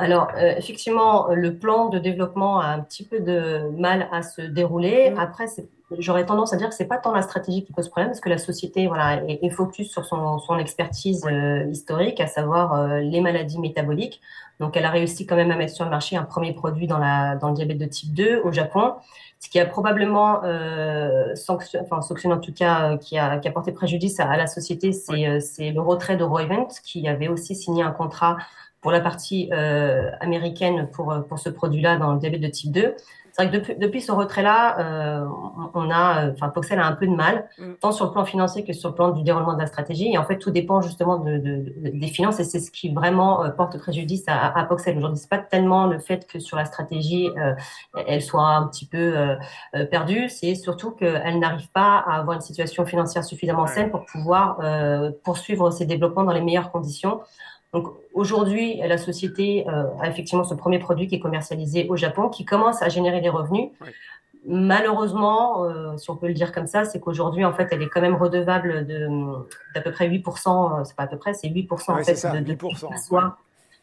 Alors, 0.00 0.28
euh, 0.36 0.54
effectivement, 0.56 1.28
le 1.28 1.56
plan 1.56 1.90
de 1.90 1.98
développement 1.98 2.60
a 2.60 2.68
un 2.68 2.80
petit 2.80 3.04
peu 3.04 3.20
de 3.20 3.70
mal 3.76 4.08
à 4.10 4.22
se 4.22 4.40
dérouler. 4.40 5.10
Mm. 5.10 5.18
Après, 5.18 5.46
j'aurais 5.98 6.24
tendance 6.24 6.54
à 6.54 6.56
dire 6.56 6.70
que 6.70 6.74
c'est 6.74 6.86
pas 6.86 6.96
tant 6.96 7.12
la 7.12 7.20
stratégie 7.20 7.64
qui 7.64 7.72
pose 7.72 7.88
problème, 7.88 8.08
parce 8.08 8.20
que 8.20 8.30
la 8.30 8.38
société 8.38 8.86
voilà, 8.86 9.22
est, 9.28 9.50
focus 9.50 9.90
sur 9.90 10.06
son, 10.06 10.58
expertise 10.58 11.26
euh, 11.26 11.66
historique, 11.66 12.20
à 12.20 12.26
savoir 12.26 12.74
euh, 12.74 13.00
les 13.00 13.20
maladies 13.20 13.58
métaboliques. 13.58 14.22
Donc, 14.58 14.76
elle 14.76 14.86
a 14.86 14.90
réussi 14.90 15.26
quand 15.26 15.36
même 15.36 15.50
à 15.50 15.56
mettre 15.56 15.74
sur 15.74 15.84
le 15.84 15.90
marché 15.90 16.16
un 16.16 16.24
premier 16.24 16.54
produit 16.54 16.86
dans, 16.86 16.98
la, 16.98 17.36
dans 17.36 17.48
le 17.48 17.54
diabète 17.54 17.78
de 17.78 17.86
type 17.86 18.14
2 18.14 18.40
au 18.42 18.52
Japon, 18.52 18.94
ce 19.38 19.48
qui 19.48 19.58
a 19.58 19.64
probablement 19.64 20.42
sanctionné, 21.34 21.86
enfin, 21.86 22.02
sanctionné 22.02 22.34
en 22.34 22.40
tout 22.40 22.52
cas, 22.52 22.98
qui 22.98 23.16
a, 23.16 23.38
qui 23.38 23.48
a 23.48 23.52
porté 23.52 23.72
préjudice 23.72 24.20
à, 24.20 24.36
la 24.36 24.46
société, 24.46 24.92
c'est 24.92 25.70
le 25.70 25.80
retrait 25.80 26.18
de 26.18 26.24
Roivant, 26.24 26.68
qui 26.84 27.08
avait 27.08 27.28
aussi 27.28 27.54
signé 27.54 27.82
un 27.82 27.90
contrat 27.90 28.36
pour 28.80 28.90
la 28.90 29.00
partie 29.00 29.50
euh, 29.52 30.10
américaine 30.20 30.88
pour, 30.92 31.14
pour 31.28 31.38
ce 31.38 31.50
produit-là 31.50 31.96
dans 31.96 32.14
le 32.14 32.18
diabète 32.18 32.40
de 32.40 32.48
type 32.48 32.72
2. 32.72 32.94
C'est 33.32 33.44
vrai 33.44 33.52
que 33.52 33.56
depuis, 33.56 33.76
depuis 33.76 34.00
ce 34.00 34.12
retrait-là, 34.12 34.78
euh, 34.80 35.26
on 35.74 35.90
a, 35.90 36.30
enfin, 36.32 36.48
Poxel 36.48 36.78
a 36.78 36.86
un 36.86 36.92
peu 36.92 37.06
de 37.06 37.14
mal, 37.14 37.48
mm. 37.58 37.74
tant 37.80 37.92
sur 37.92 38.06
le 38.06 38.10
plan 38.10 38.24
financier 38.24 38.64
que 38.64 38.72
sur 38.72 38.88
le 38.88 38.94
plan 38.94 39.10
du 39.10 39.22
déroulement 39.22 39.54
de 39.54 39.60
la 39.60 39.66
stratégie. 39.66 40.12
Et 40.12 40.18
en 40.18 40.24
fait, 40.24 40.38
tout 40.38 40.50
dépend 40.50 40.80
justement 40.80 41.18
de, 41.18 41.38
de, 41.38 41.72
des 41.94 42.06
finances 42.08 42.40
et 42.40 42.44
c'est 42.44 42.60
ce 42.60 42.70
qui 42.70 42.92
vraiment 42.92 43.44
euh, 43.44 43.50
porte 43.50 43.78
préjudice 43.78 44.24
à, 44.26 44.58
à 44.58 44.64
Poxel. 44.64 44.96
Aujourd'hui, 44.96 45.18
c'est 45.18 45.30
pas 45.30 45.38
tellement 45.38 45.86
le 45.86 45.98
fait 45.98 46.26
que 46.26 46.38
sur 46.38 46.56
la 46.56 46.64
stratégie, 46.64 47.30
euh, 47.36 47.54
elle 48.06 48.22
soit 48.22 48.46
un 48.46 48.66
petit 48.66 48.86
peu 48.86 49.16
euh, 49.16 49.86
perdue, 49.86 50.28
c'est 50.28 50.54
surtout 50.54 50.90
qu'elle 50.90 51.38
n'arrive 51.38 51.70
pas 51.70 51.98
à 51.98 52.18
avoir 52.18 52.34
une 52.34 52.40
situation 52.40 52.84
financière 52.84 53.24
suffisamment 53.24 53.66
saine 53.66 53.90
pour 53.90 54.04
pouvoir 54.06 54.58
poursuivre 55.24 55.70
ses 55.70 55.84
développements 55.84 56.24
dans 56.24 56.32
les 56.32 56.40
meilleures 56.40 56.72
conditions. 56.72 57.20
Donc 57.72 57.88
aujourd'hui, 58.14 58.76
la 58.76 58.98
société 58.98 59.64
euh, 59.68 59.84
a 60.00 60.08
effectivement 60.08 60.44
ce 60.44 60.54
premier 60.54 60.80
produit 60.80 61.06
qui 61.06 61.14
est 61.14 61.20
commercialisé 61.20 61.86
au 61.88 61.96
Japon, 61.96 62.28
qui 62.28 62.44
commence 62.44 62.82
à 62.82 62.88
générer 62.88 63.20
des 63.20 63.28
revenus. 63.28 63.70
Malheureusement, 64.46 65.64
euh, 65.64 65.96
si 65.96 66.10
on 66.10 66.16
peut 66.16 66.26
le 66.26 66.34
dire 66.34 66.50
comme 66.50 66.66
ça, 66.66 66.84
c'est 66.84 66.98
qu'aujourd'hui, 66.98 67.44
en 67.44 67.52
fait, 67.52 67.68
elle 67.70 67.82
est 67.82 67.88
quand 67.88 68.00
même 68.00 68.16
redevable 68.16 68.86
d'à 69.74 69.80
peu 69.82 69.92
près 69.92 70.08
8%, 70.08 70.80
euh, 70.80 70.84
c'est 70.84 70.96
pas 70.96 71.04
à 71.04 71.06
peu 71.06 71.18
près, 71.18 71.34
c'est 71.34 71.48
8% 71.48 71.92
en 71.92 72.02
fait 72.02 72.14
ça, 72.16 72.32
de, 72.32 72.52
8%, 72.52 73.32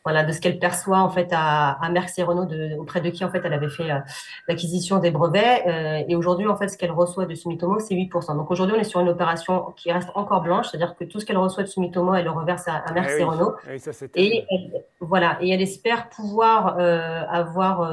voilà, 0.07 0.23
de 0.23 0.31
ce 0.31 0.39
qu'elle 0.39 0.57
perçoit 0.57 0.99
en 0.99 1.09
fait 1.09 1.27
à, 1.33 1.71
à 1.83 1.89
Merck 1.89 2.17
et 2.17 2.23
Renault, 2.23 2.45
de, 2.45 2.77
auprès 2.79 3.01
de 3.01 3.09
qui 3.09 3.25
en 3.25 3.29
fait 3.29 3.41
elle 3.43 3.51
avait 3.51 3.67
fait 3.67 3.91
euh, 3.91 3.99
l'acquisition 4.47 4.99
des 4.99 5.11
brevets. 5.11 5.63
Euh, 5.67 6.01
et 6.07 6.15
aujourd'hui, 6.15 6.47
en 6.47 6.55
fait, 6.55 6.69
ce 6.69 6.77
qu'elle 6.77 6.93
reçoit 6.93 7.25
de 7.25 7.35
Sumitomo, 7.35 7.79
c'est 7.79 7.93
8%. 7.93 8.37
Donc 8.37 8.49
aujourd'hui, 8.49 8.73
on 8.77 8.79
est 8.79 8.85
sur 8.85 9.01
une 9.01 9.09
opération 9.09 9.73
qui 9.75 9.91
reste 9.91 10.07
encore 10.15 10.43
blanche, 10.43 10.67
c'est-à-dire 10.69 10.95
que 10.95 11.03
tout 11.03 11.19
ce 11.19 11.25
qu'elle 11.25 11.37
reçoit 11.37 11.63
de 11.63 11.67
Sumitomo, 11.67 12.13
elle 12.13 12.23
le 12.23 12.31
reverse 12.31 12.69
à, 12.69 12.75
à 12.75 12.93
Merck 12.93 13.09
eh 13.17 13.19
et 13.19 13.23
Renault. 13.25 13.55
Ça, 13.79 13.91
et 14.15 14.45
elle, 14.49 14.81
voilà, 15.01 15.39
et 15.41 15.49
elle 15.49 15.61
espère 15.61 16.07
pouvoir 16.07 16.77
euh, 16.79 17.23
avoir 17.29 17.91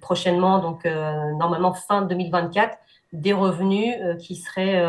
prochainement, 0.00 0.60
donc 0.60 0.86
normalement 0.86 1.74
fin 1.74 2.00
2024, 2.00 2.78
des 3.12 3.34
revenus 3.34 3.94
qui 4.20 4.36
seraient 4.36 4.88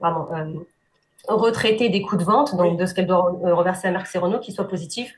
pardon, 0.00 0.26
retraiter 1.28 1.88
des 1.88 2.02
coûts 2.02 2.16
de 2.16 2.24
vente, 2.24 2.56
donc 2.56 2.78
de 2.78 2.86
ce 2.86 2.94
qu'elle 2.94 3.06
doit 3.06 3.38
euh, 3.44 3.54
reverser 3.54 3.88
à 3.88 3.90
Merck 3.90 4.08
Renault, 4.14 4.40
qui 4.40 4.52
soit 4.52 4.68
positif. 4.68 5.16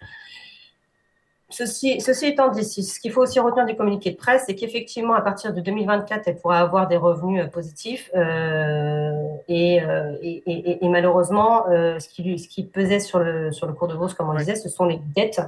Ceci, 1.50 2.00
ceci 2.00 2.26
étant 2.26 2.49
dit, 2.49 2.64
ce 2.64 3.00
qu'il 3.00 3.11
faut 3.11 3.23
aussi 3.23 3.41
retenir 3.41 3.67
du 3.67 3.75
communiqué 3.75 4.12
de 4.12 4.17
presse, 4.17 4.44
c'est 4.47 4.55
qu'effectivement, 4.55 5.14
à 5.14 5.20
partir 5.20 5.52
de 5.52 5.61
2024, 5.61 6.29
elle 6.29 6.37
pourra 6.37 6.61
avoir 6.61 6.87
des 6.87 6.97
revenus 6.97 7.43
euh, 7.43 7.48
positifs. 7.48 8.08
Euh, 8.15 9.13
et, 9.48 9.82
euh, 9.82 10.17
et, 10.22 10.43
et, 10.46 10.84
et, 10.84 10.89
malheureusement, 10.89 11.69
euh, 11.69 11.98
ce, 11.98 12.08
qui, 12.08 12.39
ce 12.39 12.48
qui 12.48 12.63
pesait 12.63 13.01
sur 13.01 13.19
le, 13.19 13.51
sur 13.51 13.67
le 13.67 13.72
cours 13.72 13.89
de 13.89 13.96
bourse, 13.96 14.15
comme 14.15 14.31
on 14.31 14.34
disait, 14.34 14.55
ce 14.55 14.69
sont 14.69 14.84
les 14.84 15.01
dettes. 15.17 15.41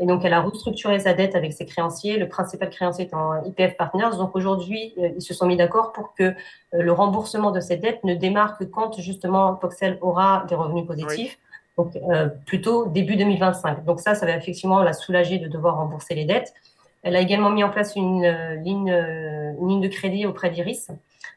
Et 0.00 0.06
donc, 0.06 0.24
elle 0.24 0.32
a 0.32 0.40
restructuré 0.40 0.98
sa 0.98 1.14
dette 1.14 1.36
avec 1.36 1.52
ses 1.52 1.66
créanciers. 1.66 2.18
Le 2.18 2.28
principal 2.28 2.68
créancier 2.70 3.04
étant 3.04 3.40
IPF 3.44 3.76
Partners. 3.76 4.16
Donc, 4.18 4.34
aujourd'hui, 4.34 4.92
ils 4.96 5.22
se 5.22 5.34
sont 5.34 5.46
mis 5.46 5.56
d'accord 5.56 5.92
pour 5.92 6.14
que 6.14 6.34
le 6.72 6.92
remboursement 6.92 7.52
de 7.52 7.60
cette 7.60 7.80
dette 7.80 8.02
ne 8.02 8.14
démarre 8.14 8.58
que 8.58 8.64
quand, 8.64 9.00
justement, 9.00 9.54
Poxel 9.54 9.98
aura 10.00 10.44
des 10.48 10.56
revenus 10.56 10.84
positifs 10.84 11.38
donc 11.76 11.96
euh, 11.96 12.28
plutôt 12.46 12.86
début 12.86 13.16
2025. 13.16 13.84
Donc 13.84 14.00
ça, 14.00 14.14
ça 14.14 14.26
va 14.26 14.36
effectivement 14.36 14.82
la 14.82 14.92
soulager 14.92 15.38
de 15.38 15.48
devoir 15.48 15.76
rembourser 15.76 16.14
les 16.14 16.24
dettes. 16.24 16.54
Elle 17.02 17.16
a 17.16 17.20
également 17.20 17.50
mis 17.50 17.64
en 17.64 17.70
place 17.70 17.96
une, 17.96 18.24
euh, 18.24 18.56
euh, 18.56 19.52
une 19.60 19.68
ligne 19.68 19.80
de 19.80 19.88
crédit 19.88 20.26
auprès 20.26 20.50
d'Iris 20.50 20.90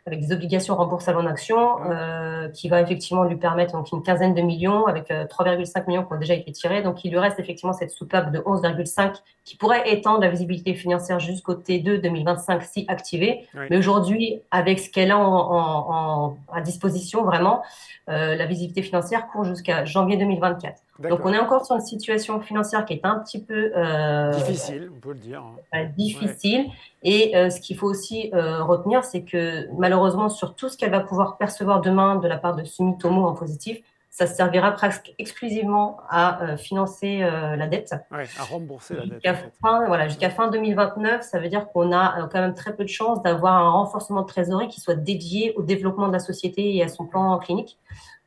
avec 0.06 0.22
des 0.22 0.32
obligations 0.32 0.76
remboursables 0.76 1.20
en 1.20 1.26
actions 1.26 1.78
euh, 1.86 2.50
qui 2.50 2.70
va 2.70 2.82
effectivement 2.82 3.24
lui 3.24 3.36
permettre 3.36 3.74
donc 3.74 3.92
une 3.92 4.04
quinzaine 4.04 4.34
de 4.34 4.42
millions 4.42 4.86
avec 4.86 5.10
3,5 5.10 5.88
millions 5.88 6.04
qui 6.04 6.14
ont 6.14 6.20
déjà 6.20 6.34
été 6.34 6.52
tirés. 6.52 6.82
Donc 6.82 7.04
il 7.04 7.12
lui 7.12 7.20
reste 7.20 7.40
effectivement 7.40 7.74
cette 7.74 7.92
soupape 7.92 8.32
de 8.32 8.40
11,5 8.40 9.16
qui 9.44 9.56
pourrait 9.56 9.90
étendre 9.92 10.20
la 10.20 10.30
visibilité 10.30 10.74
financière 10.74 11.20
jusqu'au 11.20 11.54
T2 11.54 12.02
2025 12.02 12.64
si 12.64 12.86
activée. 12.88 13.48
Mais 13.70 13.78
aujourd'hui, 13.78 14.42
avec 14.52 14.80
ce 14.80 14.90
qu'elle 14.90 15.12
a 15.12 15.18
en, 15.18 16.28
en, 16.30 16.38
à 16.52 16.62
disposition, 16.62 17.24
vraiment, 17.24 17.64
euh, 18.10 18.36
la 18.36 18.46
visibilité 18.46 18.82
financière 18.82 19.28
court 19.28 19.44
jusqu'à 19.44 19.84
janvier 19.84 20.16
2024. 20.16 20.82
Donc 21.10 21.26
on 21.26 21.34
est 21.34 21.38
encore 21.38 21.66
sur 21.66 21.76
une 21.76 21.82
situation 21.82 22.40
financière 22.40 22.86
qui 22.86 22.94
est 22.94 23.06
un 23.06 23.20
petit 23.20 23.44
peu 23.44 23.72
euh, 23.76 24.32
difficile, 24.32 24.90
on 24.96 25.00
peut 25.00 25.14
le 25.14 25.20
dire. 25.20 25.44
Hein. 25.74 25.86
difficile. 25.96 26.68
Et 27.10 27.38
euh, 27.38 27.50
ce 27.50 27.62
qu'il 27.62 27.78
faut 27.78 27.88
aussi 27.88 28.30
euh, 28.34 28.62
retenir, 28.64 29.06
c'est 29.06 29.24
que 29.24 29.70
malheureusement 29.78 30.28
sur 30.28 30.56
tout 30.56 30.68
ce 30.68 30.78
qu'elle 30.78 30.92
va 30.92 31.00
pouvoir 31.00 31.38
percevoir 31.38 31.80
demain 31.80 32.18
de 32.18 32.28
la 32.28 32.36
part 32.36 32.54
de 32.54 32.66
Sumitomo 32.66 33.26
en 33.26 33.34
positif, 33.34 33.80
ça 34.18 34.26
servira 34.26 34.72
presque 34.72 35.14
exclusivement 35.20 36.00
à 36.10 36.42
euh, 36.42 36.58
financer 36.58 37.22
euh, 37.22 37.56
la 37.56 37.68
dette. 37.68 37.94
Ouais, 38.12 38.26
à 38.40 38.44
rembourser 38.46 38.96
la 38.96 39.02
dette. 39.02 39.14
Jusqu'à 39.14 39.36
fin, 39.62 39.86
voilà, 39.86 40.08
jusqu'à 40.08 40.32
fin 40.32 40.50
2029, 40.50 41.22
ça 41.22 41.40
veut 41.40 41.50
dire 41.50 41.68
qu'on 41.68 41.92
a 41.92 42.24
euh, 42.24 42.28
quand 42.28 42.42
même 42.42 42.56
très 42.56 42.76
peu 42.76 42.84
de 42.84 42.90
chances 42.90 43.22
d'avoir 43.22 43.54
un 43.54 43.70
renforcement 43.70 44.24
de 44.24 44.26
trésorerie 44.26 44.70
qui 44.70 44.82
soit 44.82 44.96
dédié 44.96 45.54
au 45.56 45.62
développement 45.62 46.08
de 46.08 46.14
la 46.14 46.20
société 46.20 46.76
et 46.76 46.82
à 46.82 46.88
son 46.88 47.06
plan 47.06 47.38
clinique. 47.38 47.78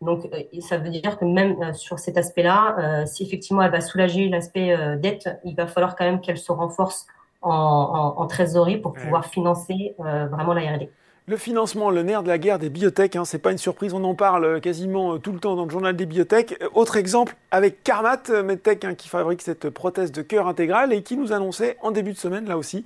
Donc, 0.00 0.30
ça 0.60 0.78
veut 0.78 0.88
dire 0.88 1.18
que 1.18 1.26
même 1.26 1.74
sur 1.74 1.98
cet 1.98 2.16
aspect-là, 2.16 3.04
si 3.04 3.22
effectivement 3.22 3.60
elle 3.60 3.70
va 3.70 3.82
soulager 3.82 4.30
l'aspect 4.30 4.74
dette, 4.96 5.38
il 5.44 5.54
va 5.54 5.66
falloir 5.66 5.94
quand 5.94 6.06
même 6.06 6.22
qu'elle 6.22 6.38
se 6.38 6.50
renforce 6.50 7.06
en, 7.42 7.50
en, 7.50 8.22
en 8.22 8.26
trésorerie 8.26 8.78
pour 8.78 8.92
pouvoir 8.92 9.26
financer 9.26 9.94
vraiment 9.98 10.52
la 10.52 10.62
R&D. 10.62 10.90
Le 11.30 11.36
financement, 11.36 11.90
le 11.90 12.02
nerf 12.02 12.24
de 12.24 12.28
la 12.28 12.38
guerre 12.38 12.58
des 12.58 12.70
biotech, 12.70 13.14
hein, 13.14 13.24
c'est 13.24 13.38
pas 13.38 13.52
une 13.52 13.58
surprise, 13.58 13.94
on 13.94 14.02
en 14.02 14.16
parle 14.16 14.60
quasiment 14.60 15.16
tout 15.18 15.30
le 15.30 15.38
temps 15.38 15.54
dans 15.54 15.64
le 15.64 15.70
journal 15.70 15.94
des 15.94 16.04
biotech. 16.04 16.60
Autre 16.74 16.96
exemple 16.96 17.36
avec 17.52 17.84
Carmat 17.84 18.42
Medtech 18.42 18.84
hein, 18.84 18.94
qui 18.96 19.08
fabrique 19.08 19.40
cette 19.40 19.70
prothèse 19.70 20.10
de 20.10 20.22
cœur 20.22 20.48
intégrale 20.48 20.92
et 20.92 21.04
qui 21.04 21.16
nous 21.16 21.32
annonçait 21.32 21.76
en 21.82 21.92
début 21.92 22.14
de 22.14 22.18
semaine 22.18 22.48
là 22.48 22.58
aussi, 22.58 22.84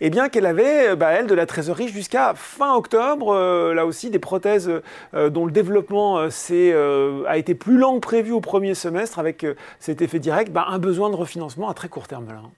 eh 0.00 0.10
bien 0.10 0.28
qu'elle 0.28 0.46
avait 0.46 0.96
bah, 0.96 1.10
elle 1.12 1.28
de 1.28 1.34
la 1.34 1.46
trésorerie 1.46 1.86
jusqu'à 1.86 2.34
fin 2.34 2.74
octobre. 2.74 3.32
Euh, 3.32 3.74
là 3.74 3.86
aussi 3.86 4.10
des 4.10 4.18
prothèses 4.18 4.72
euh, 5.14 5.30
dont 5.30 5.46
le 5.46 5.52
développement 5.52 6.18
euh, 6.18 7.24
a 7.28 7.38
été 7.38 7.54
plus 7.54 7.78
lent 7.78 7.94
que 7.94 8.00
prévu 8.00 8.32
au 8.32 8.40
premier 8.40 8.74
semestre 8.74 9.20
avec 9.20 9.46
cet 9.78 10.02
effet 10.02 10.18
direct, 10.18 10.50
bah, 10.50 10.66
un 10.68 10.80
besoin 10.80 11.10
de 11.10 11.16
refinancement 11.16 11.68
à 11.68 11.74
très 11.74 11.88
court 11.88 12.08
terme 12.08 12.26
là. 12.26 12.40
Hein. 12.44 12.50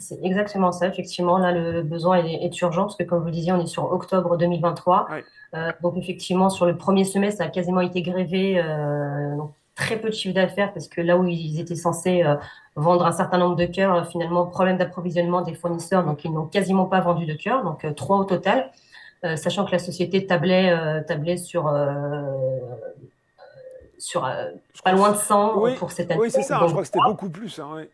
C'est 0.00 0.18
exactement 0.22 0.72
ça, 0.72 0.86
effectivement. 0.86 1.36
Là, 1.36 1.52
le 1.52 1.82
besoin 1.82 2.24
est, 2.24 2.60
urgent 2.62 2.84
parce 2.84 2.96
que, 2.96 3.02
comme 3.02 3.20
vous 3.20 3.26
le 3.26 3.32
disiez, 3.32 3.52
on 3.52 3.60
est 3.60 3.66
sur 3.66 3.92
octobre 3.92 4.38
2023. 4.38 5.08
Euh, 5.54 5.72
donc, 5.82 5.98
effectivement, 5.98 6.48
sur 6.48 6.64
le 6.64 6.76
premier 6.76 7.04
semestre, 7.04 7.38
ça 7.38 7.44
a 7.44 7.48
quasiment 7.48 7.82
été 7.82 8.00
grévé. 8.00 8.58
Euh, 8.58 9.36
très 9.74 9.96
peu 9.96 10.08
de 10.08 10.14
chiffre 10.14 10.34
d'affaires 10.34 10.74
parce 10.74 10.88
que 10.88 11.00
là 11.00 11.16
où 11.16 11.26
ils 11.26 11.58
étaient 11.58 11.74
censés 11.74 12.22
euh, 12.22 12.34
vendre 12.76 13.06
un 13.06 13.12
certain 13.12 13.38
nombre 13.38 13.56
de 13.56 13.64
cœurs, 13.64 14.06
finalement, 14.08 14.46
problème 14.46 14.78
d'approvisionnement 14.78 15.42
des 15.42 15.54
fournisseurs. 15.54 16.04
Donc, 16.04 16.24
ils 16.24 16.32
n'ont 16.32 16.46
quasiment 16.46 16.86
pas 16.86 17.00
vendu 17.00 17.26
de 17.26 17.34
cœurs. 17.34 17.62
Donc, 17.62 17.86
trois 17.94 18.18
au 18.18 18.24
total. 18.24 18.70
sachant 19.36 19.66
que 19.66 19.72
la 19.72 19.78
société 19.78 20.26
tablait, 20.26 21.04
tablait 21.04 21.36
sur 21.36 21.70
sur 23.98 24.22
pas 24.82 24.92
loin 24.92 25.12
de 25.12 25.16
100 25.18 25.74
pour 25.76 25.92
cette 25.92 26.10
année. 26.10 26.20
Oui, 26.20 26.30
c'est 26.30 26.42
ça, 26.42 26.58
je 26.62 26.70
crois 26.70 26.80
que 26.80 26.86
c'était 26.86 27.00
beaucoup 27.06 27.28
plus. 27.28 27.58
Hein, 27.58 27.84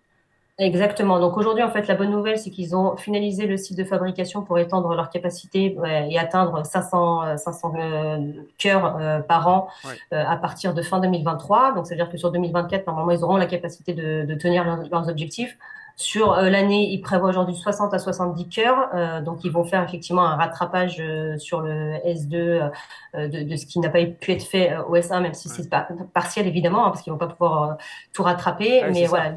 Exactement. 0.58 1.20
Donc 1.20 1.36
aujourd'hui, 1.36 1.62
en 1.62 1.70
fait, 1.70 1.86
la 1.86 1.94
bonne 1.94 2.10
nouvelle, 2.10 2.38
c'est 2.38 2.48
qu'ils 2.48 2.75
ont 2.75 2.96
finalisé 2.96 3.46
le 3.46 3.58
site 3.58 3.76
de 3.76 3.84
fabrication 3.84 4.42
pour 4.42 4.58
étendre 4.58 4.94
leur 4.94 5.10
capacité 5.10 5.76
et 6.08 6.18
atteindre 6.18 6.64
500, 6.64 7.36
500 7.36 7.75
euh, 7.75 7.78
euh, 7.78 8.32
cœurs 8.56 8.96
euh, 8.96 9.18
par 9.20 9.48
an 9.48 9.68
à 10.10 10.36
partir 10.38 10.72
de 10.72 10.80
fin 10.80 10.98
2023. 10.98 11.75
Donc, 11.75 11.86
c'est-à-dire 11.86 12.08
que 12.10 12.16
sur 12.16 12.32
2024, 12.32 12.86
normalement, 12.86 13.12
ils 13.12 13.22
auront 13.22 13.36
la 13.36 13.44
capacité 13.44 13.92
de, 13.92 14.25
de 14.25 14.34
tenir 14.34 14.64
leurs 14.90 15.08
objectifs. 15.10 15.58
Sur 15.98 16.34
euh, 16.34 16.50
l'année, 16.50 16.90
ils 16.90 17.00
prévoient 17.00 17.30
aujourd'hui 17.30 17.54
60 17.54 17.94
à 17.94 17.98
70 17.98 18.48
cœurs, 18.48 18.90
euh, 18.94 19.22
donc 19.22 19.44
ils 19.44 19.50
vont 19.50 19.64
faire 19.64 19.82
effectivement 19.82 20.26
un 20.26 20.36
rattrapage 20.36 20.98
euh, 21.00 21.38
sur 21.38 21.62
le 21.62 21.94
S2 22.06 22.70
de, 23.14 23.42
de, 23.42 23.56
ce 23.56 23.64
qui 23.64 23.80
n'a 23.80 23.88
pas 23.88 24.04
pu 24.04 24.32
être 24.32 24.42
fait 24.42 24.76
au 24.88 24.94
S1, 24.94 25.22
même 25.22 25.32
si 25.32 25.48
c'est 25.48 25.70
partiel 26.12 26.46
évidemment, 26.46 26.84
hein, 26.84 26.90
parce 26.90 27.00
qu'ils 27.00 27.14
vont 27.14 27.18
pas 27.18 27.28
pouvoir 27.28 27.78
tout 28.12 28.22
rattraper. 28.22 28.82
mais 28.92 29.06
voilà, 29.06 29.32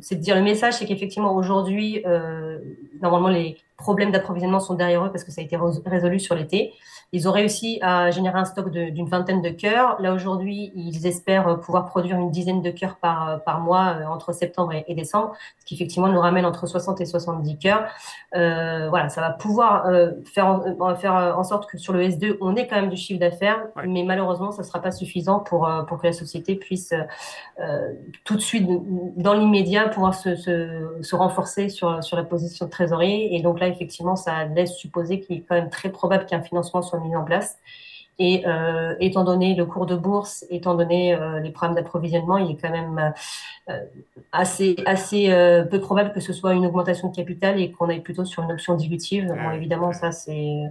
c'est 0.00 0.14
de 0.14 0.20
dire 0.20 0.36
le 0.36 0.42
message, 0.42 0.74
c'est 0.74 0.86
qu'effectivement 0.86 1.34
aujourd'hui, 1.34 2.04
normalement 3.02 3.28
les 3.28 3.56
problèmes 3.76 4.12
d'approvisionnement 4.12 4.60
sont 4.60 4.74
derrière 4.74 5.04
eux 5.04 5.10
parce 5.10 5.24
que 5.24 5.32
ça 5.32 5.40
a 5.40 5.44
été 5.44 5.56
résolu 5.86 6.20
sur 6.20 6.34
l'été. 6.34 6.72
Ils 7.14 7.28
ont 7.28 7.32
réussi 7.32 7.78
à 7.80 8.10
générer 8.10 8.40
un 8.40 8.44
stock 8.44 8.70
d'une 8.70 9.06
vingtaine 9.06 9.40
de 9.40 9.50
cœurs. 9.50 9.96
Là, 10.00 10.12
aujourd'hui, 10.12 10.72
ils 10.74 11.06
espèrent 11.06 11.60
pouvoir 11.60 11.84
produire 11.84 12.16
une 12.18 12.32
dizaine 12.32 12.60
de 12.60 12.72
cœurs 12.72 12.96
par, 12.96 13.40
par 13.44 13.60
mois 13.60 13.98
euh, 14.00 14.06
entre 14.06 14.32
septembre 14.32 14.72
et, 14.88 14.94
décembre, 14.96 15.32
ce 15.60 15.64
qui 15.64 15.74
effectivement 15.74 16.08
nous 16.08 16.18
ramène 16.18 16.44
entre 16.44 16.66
60 16.66 17.00
et 17.00 17.04
70 17.04 17.58
cœurs. 17.58 17.84
Euh, 18.34 18.88
voilà, 18.88 19.10
ça 19.10 19.20
va 19.20 19.30
pouvoir 19.30 19.86
euh, 19.86 20.10
faire, 20.24 20.46
en, 20.46 20.96
faire 20.96 21.14
en 21.38 21.44
sorte 21.44 21.70
que 21.70 21.78
sur 21.78 21.92
le 21.92 22.02
S2, 22.02 22.36
on 22.40 22.56
ait 22.56 22.66
quand 22.66 22.76
même 22.76 22.90
du 22.90 22.96
chiffre 22.96 23.20
d'affaires, 23.20 23.64
mais 23.86 24.02
malheureusement, 24.02 24.50
ça 24.50 24.62
ne 24.62 24.66
sera 24.66 24.80
pas 24.80 24.90
suffisant 24.90 25.38
pour, 25.38 25.70
pour 25.86 25.98
que 25.98 26.08
la 26.08 26.12
société 26.12 26.56
puisse 26.56 26.92
tout 28.24 28.34
de 28.34 28.40
suite, 28.40 28.68
dans 29.16 29.34
l'immédiat, 29.34 29.88
pouvoir 29.88 30.14
se, 30.14 30.34
se, 30.34 30.98
se, 31.00 31.14
renforcer 31.14 31.68
sur, 31.68 32.02
sur 32.02 32.16
la 32.16 32.24
position 32.24 32.66
de 32.66 32.70
trésorerie. 32.70 33.28
Et 33.34 33.40
donc 33.40 33.60
là, 33.64 33.68
effectivement, 33.68 34.16
ça 34.16 34.44
laisse 34.44 34.74
supposer 34.74 35.20
qu'il 35.20 35.38
est 35.38 35.40
quand 35.40 35.54
même 35.54 35.70
très 35.70 35.90
probable 35.90 36.26
qu'un 36.26 36.42
financement 36.42 36.82
soit 36.82 37.00
mis 37.00 37.16
en 37.16 37.24
place. 37.24 37.58
Et 38.20 38.46
euh, 38.46 38.94
étant 39.00 39.24
donné 39.24 39.56
le 39.56 39.66
cours 39.66 39.86
de 39.86 39.96
bourse, 39.96 40.44
étant 40.48 40.76
donné 40.76 41.14
euh, 41.14 41.40
les 41.40 41.50
problèmes 41.50 41.74
d'approvisionnement, 41.74 42.38
il 42.38 42.52
est 42.52 42.56
quand 42.56 42.70
même 42.70 43.12
euh, 43.68 43.80
assez, 44.30 44.76
assez 44.86 45.26
peu 45.68 45.80
probable 45.80 46.12
que 46.12 46.20
ce 46.20 46.32
soit 46.32 46.54
une 46.54 46.64
augmentation 46.64 47.08
de 47.08 47.16
capital 47.16 47.60
et 47.60 47.72
qu'on 47.72 47.88
aille 47.88 48.02
plutôt 48.02 48.24
sur 48.24 48.44
une 48.44 48.52
option 48.52 48.76
dilutive. 48.76 49.26
Bon, 49.26 49.50
évidemment, 49.50 49.92
ça, 49.92 50.12
c'est, 50.12 50.70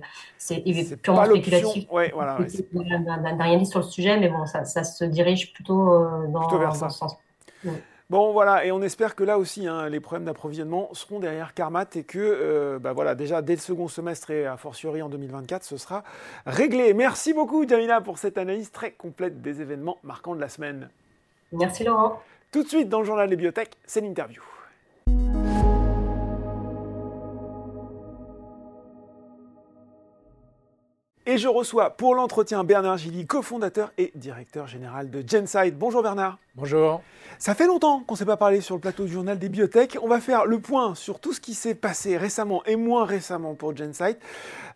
purement 1.02 1.26
spéculatif. 1.26 1.86
Ouais, 1.92 2.12
voilà, 2.14 2.38
n'a 2.74 3.44
rien 3.44 3.58
dit 3.58 3.66
sur 3.66 3.80
le 3.80 3.86
sujet, 3.86 4.18
mais 4.18 4.30
bon, 4.30 4.46
ça, 4.46 4.64
ça 4.64 4.86
se 4.86 5.04
dirige 5.04 5.52
plutôt 5.52 6.00
dans, 6.30 6.48
dans 6.48 6.74
ce 6.74 6.90
sens. 6.90 7.18
Bon, 8.10 8.34
voilà, 8.34 8.66
et 8.66 8.72
on 8.72 8.82
espère 8.82 9.16
que 9.16 9.24
là 9.24 9.40
aussi, 9.40 9.66
hein, 9.68 9.90
les 9.90 10.00
problèmes 10.00 10.26
d'approvisionnement 10.26 10.90
seront 10.94 11.20
derrière 11.20 11.54
Carmat 11.54 11.86
et 11.96 12.04
que, 12.04 12.20
euh, 12.20 12.78
bah 12.78 12.94
voilà, 12.94 13.16
déjà 13.16 13.42
dès 13.42 13.54
le 13.54 13.60
second 13.60 13.88
semestre 13.88 14.30
et 14.32 14.46
a 14.46 14.58
fortiori 14.58 15.02
en 15.02 15.10
2024, 15.10 15.64
ce 15.64 15.78
sera 15.78 16.04
réglé. 16.46 16.94
Merci 16.94 17.34
beaucoup, 17.34 17.68
Jamina, 17.68 18.02
pour 18.02 18.18
cette 18.18 18.38
analyse 18.38 18.72
très 18.72 18.92
complète 18.92 19.42
des 19.42 19.62
événements 19.62 19.98
marquants 20.04 20.36
de 20.36 20.42
la 20.42 20.50
semaine. 20.50 20.90
Merci, 21.54 21.86
Laurent. 21.86 22.22
Tout 22.52 22.64
de 22.64 22.68
suite, 22.68 22.90
dans 22.90 23.00
le 23.00 23.06
journal 23.06 23.30
des 23.30 23.36
bibliothèques, 23.36 23.78
c'est 23.86 24.02
l'interview. 24.02 24.44
Et 31.26 31.38
je 31.38 31.48
reçois 31.48 31.92
pour 31.92 32.16
l'entretien 32.16 32.66
Bernard 32.66 32.98
Gilly, 32.98 33.26
cofondateur 33.26 33.94
et 33.98 34.12
directeur 34.14 34.68
général 34.68 35.10
de 35.10 35.24
Genside. 35.26 35.78
Bonjour 35.78 36.04
Bernard. 36.04 36.38
Bonjour. 36.54 37.02
Ça 37.40 37.56
fait 37.56 37.66
longtemps 37.66 38.02
qu'on 38.02 38.16
ne 38.16 38.18
s'est 38.18 38.26
pas 38.26 38.36
parlé 38.36 38.60
sur 38.60 38.76
le 38.76 38.82
plateau 38.82 39.06
du 39.06 39.14
journal 39.14 39.40
des 39.40 39.48
biotech. 39.48 39.98
On 40.02 40.10
va 40.10 40.20
faire 40.20 40.46
le 40.46 40.60
point 40.60 40.96
sur 40.96 41.22
tout 41.22 41.32
ce 41.32 41.40
qui 41.40 41.54
s'est 41.54 41.76
passé 41.76 42.18
récemment 42.18 42.62
et 42.66 42.76
moins 42.76 43.06
récemment 43.06 43.54
pour 43.54 43.74
Genside. 43.74 44.18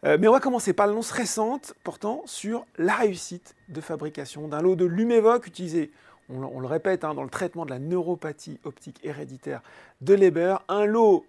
Euh, 0.06 0.18
mais 0.18 0.30
on 0.30 0.32
va 0.32 0.40
commencer 0.40 0.72
par 0.72 0.88
l'annonce 0.88 1.12
récente 1.12 1.74
portant 1.84 2.22
sur 2.26 2.66
la 2.78 2.96
réussite 2.96 3.54
de 3.68 3.82
fabrication 3.82 4.48
d'un 4.48 4.62
lot 4.62 4.78
de 4.78 4.86
Lumevoc 4.86 5.48
utilisé, 5.48 5.92
on, 6.30 6.62
le 6.62 6.68
répète, 6.68 7.04
hein, 7.04 7.14
dans 7.14 7.24
le 7.24 7.30
traitement 7.30 7.66
de 7.66 7.72
la 7.72 7.80
neuropathie 7.80 8.58
optique 8.64 9.02
héréditaire 9.04 9.62
de 10.00 10.14
Leber. 10.14 10.56
Un 10.70 10.86
lot, 10.86 11.26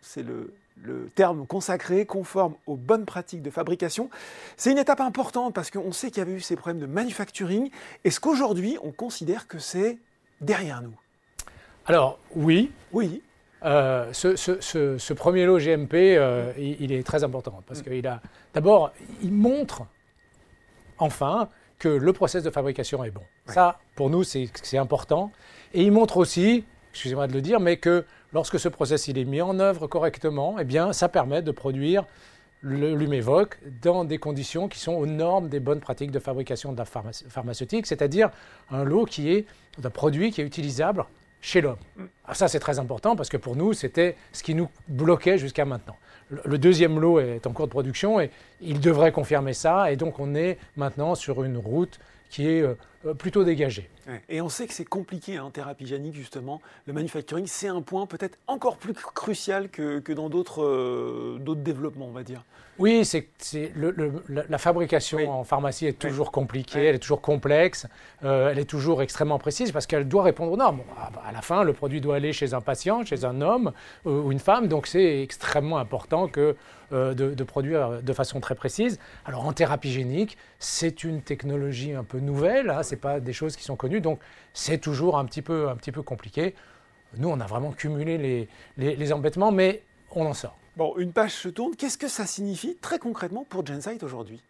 c'est 0.00 0.22
le 0.22 0.54
le 0.82 1.10
terme 1.14 1.46
consacré, 1.46 2.06
conforme 2.06 2.54
aux 2.66 2.76
bonnes 2.76 3.04
pratiques 3.04 3.42
de 3.42 3.50
fabrication. 3.50 4.10
C'est 4.56 4.72
une 4.72 4.78
étape 4.78 5.00
importante 5.00 5.54
parce 5.54 5.70
qu'on 5.70 5.92
sait 5.92 6.10
qu'il 6.10 6.18
y 6.18 6.22
avait 6.22 6.32
eu 6.32 6.40
ces 6.40 6.56
problèmes 6.56 6.80
de 6.80 6.86
manufacturing. 6.86 7.70
Est-ce 8.04 8.20
qu'aujourd'hui, 8.20 8.78
on 8.82 8.92
considère 8.92 9.46
que 9.46 9.58
c'est 9.58 9.98
derrière 10.40 10.82
nous? 10.82 10.94
Alors, 11.86 12.18
oui. 12.34 12.72
Oui. 12.92 13.22
Euh, 13.64 14.12
ce, 14.12 15.12
premier 15.12 15.46
lot 15.46 15.58
GMP, 15.58 15.94
euh, 15.94 16.52
il, 16.58 16.92
est 16.92 17.06
très 17.06 17.22
important 17.22 17.62
parce 17.66 17.80
mm. 17.80 17.84
qu'il 17.84 18.06
a. 18.06 18.20
D'abord, 18.54 18.92
il 19.22 19.32
montre 19.32 19.82
enfin 20.98 21.48
que 21.78 21.88
le 21.88 22.12
process 22.12 22.42
de 22.42 22.50
fabrication 22.50 23.04
est 23.04 23.10
bon. 23.10 23.22
Ça, 23.46 23.78
pour 23.96 24.10
nous, 24.10 24.24
c'est 24.24 24.78
important. 24.78 25.32
Et 25.74 25.82
il 25.82 25.92
montre 25.92 26.16
aussi, 26.16 26.64
excusez-moi 26.92 27.26
de 27.26 27.32
le 27.32 27.40
dire, 27.40 27.58
mais 27.58 27.78
que 27.78 28.04
lorsque 28.32 28.58
ce 28.58 28.68
process 28.68 29.08
il 29.08 29.18
est 29.18 29.24
mis 29.24 29.40
en 29.40 29.58
œuvre 29.58 29.86
correctement, 29.86 30.56
eh 30.58 30.92
ça 30.92 31.08
permet 31.08 31.42
de 31.42 31.50
produire 31.50 32.04
le 32.60 32.94
Lumevoc 32.94 33.58
dans 33.82 34.04
des 34.04 34.18
conditions 34.18 34.68
qui 34.68 34.78
sont 34.78 34.92
aux 34.92 35.06
normes 35.06 35.48
des 35.48 35.58
bonnes 35.58 35.80
pratiques 35.80 36.12
de 36.12 36.20
fabrication 36.20 36.72
de 36.72 36.78
la 36.78 36.84
pharmaceutique, 36.84 37.86
c'est-à-dire 37.86 38.30
un 38.70 38.84
lot 38.84 39.04
qui 39.04 39.32
est 39.32 39.46
d'un 39.78 39.90
produit 39.90 40.30
qui 40.30 40.40
est 40.40 40.44
utilisable 40.44 41.04
chez 41.40 41.60
l'homme. 41.60 41.78
Ça, 42.32 42.46
c'est 42.46 42.60
très 42.60 42.78
important 42.78 43.16
parce 43.16 43.28
que 43.28 43.36
pour 43.36 43.56
nous, 43.56 43.72
c'était 43.72 44.16
ce 44.32 44.44
qui 44.44 44.54
nous 44.54 44.68
bloquait 44.86 45.38
jusqu'à 45.38 45.64
maintenant. 45.64 45.96
Le 46.30 46.56
deuxième 46.56 47.00
lot 47.00 47.18
est 47.18 47.46
en 47.46 47.52
cours 47.52 47.66
de 47.66 47.72
production 47.72 48.20
et 48.20 48.30
il 48.60 48.80
devrait 48.80 49.10
confirmer 49.10 49.54
ça. 49.54 49.90
Et 49.90 49.96
donc, 49.96 50.20
on 50.20 50.34
est 50.36 50.56
maintenant 50.76 51.16
sur 51.16 51.42
une 51.42 51.56
route 51.56 51.98
qui 52.30 52.48
est 52.48 52.62
euh, 52.62 52.74
plutôt 53.18 53.44
dégagée. 53.44 53.90
Et 54.28 54.40
on 54.40 54.48
sait 54.48 54.66
que 54.66 54.74
c'est 54.74 54.84
compliqué 54.84 55.36
hein, 55.36 55.44
en 55.44 55.50
thérapie 55.50 55.86
génique, 55.86 56.14
justement. 56.14 56.60
Le 56.86 56.92
manufacturing, 56.92 57.46
c'est 57.46 57.68
un 57.68 57.82
point 57.82 58.06
peut-être 58.06 58.38
encore 58.46 58.76
plus 58.76 58.94
crucial 58.94 59.68
que, 59.68 60.00
que 60.00 60.12
dans 60.12 60.28
d'autres 60.28 60.62
euh, 60.62 61.54
développements, 61.56 62.06
on 62.06 62.12
va 62.12 62.22
dire. 62.22 62.42
Oui, 62.78 63.04
c'est 63.04 63.28
la 64.28 64.58
fabrication 64.58 65.30
en 65.30 65.44
pharmacie 65.44 65.86
est 65.86 65.98
toujours 65.98 66.32
compliquée, 66.32 66.86
elle 66.86 66.94
est 66.94 67.00
toujours 67.00 67.20
complexe, 67.20 67.86
euh, 68.24 68.50
elle 68.50 68.58
est 68.58 68.64
toujours 68.64 69.02
extrêmement 69.02 69.38
précise 69.38 69.72
parce 69.72 69.86
qu'elle 69.86 70.08
doit 70.08 70.22
répondre 70.22 70.50
aux 70.52 70.56
normes. 70.56 70.80
à 71.24 71.32
la 71.32 71.42
fin, 71.42 71.64
le 71.64 71.74
produit 71.74 72.00
doit 72.00 72.16
aller 72.16 72.32
chez 72.32 72.54
un 72.54 72.62
patient, 72.62 73.04
chez 73.04 73.26
un 73.26 73.42
homme 73.42 73.72
ou 74.06 74.32
une 74.32 74.38
femme, 74.38 74.68
donc 74.68 74.86
c'est 74.86 75.22
extrêmement 75.22 75.78
important 75.78 76.28
que 76.28 76.56
de, 76.90 77.12
de, 77.12 77.44
produire 77.44 78.02
de 78.02 78.12
façon 78.12 78.40
très 78.40 78.54
précise. 78.54 78.98
Alors 79.24 79.46
en 79.46 79.52
thérapie 79.52 79.92
génique, 79.92 80.36
c'est 80.58 81.04
une 81.04 81.22
technologie 81.22 81.92
un 81.92 82.04
peu 82.04 82.18
nouvelle, 82.18 82.70
hein, 82.70 82.82
ce 82.92 82.96
n'est 82.96 83.00
pas 83.00 83.20
des 83.20 83.32
choses 83.32 83.56
qui 83.56 83.64
sont 83.64 83.76
connues, 83.76 84.02
donc 84.02 84.20
c'est 84.52 84.76
toujours 84.76 85.18
un 85.18 85.24
petit, 85.24 85.40
peu, 85.40 85.70
un 85.70 85.76
petit 85.76 85.92
peu 85.92 86.02
compliqué. 86.02 86.54
Nous, 87.16 87.28
on 87.28 87.40
a 87.40 87.46
vraiment 87.46 87.72
cumulé 87.72 88.18
les, 88.18 88.96
les, 88.96 89.12
embêtements, 89.14 89.50
mais 89.50 89.82
on 90.10 90.26
en 90.26 90.34
sort. 90.34 90.56
Bon, 90.76 90.94
une 90.98 91.12
page 91.12 91.32
se 91.32 91.48
tourne. 91.48 91.74
Qu'est-ce 91.74 91.96
que 91.96 92.08
ça 92.08 92.26
signifie 92.26 92.76
très 92.82 92.98
concrètement 92.98 93.46
pour 93.48 93.64
Gensight 93.64 94.02
aujourd'hui? 94.02 94.42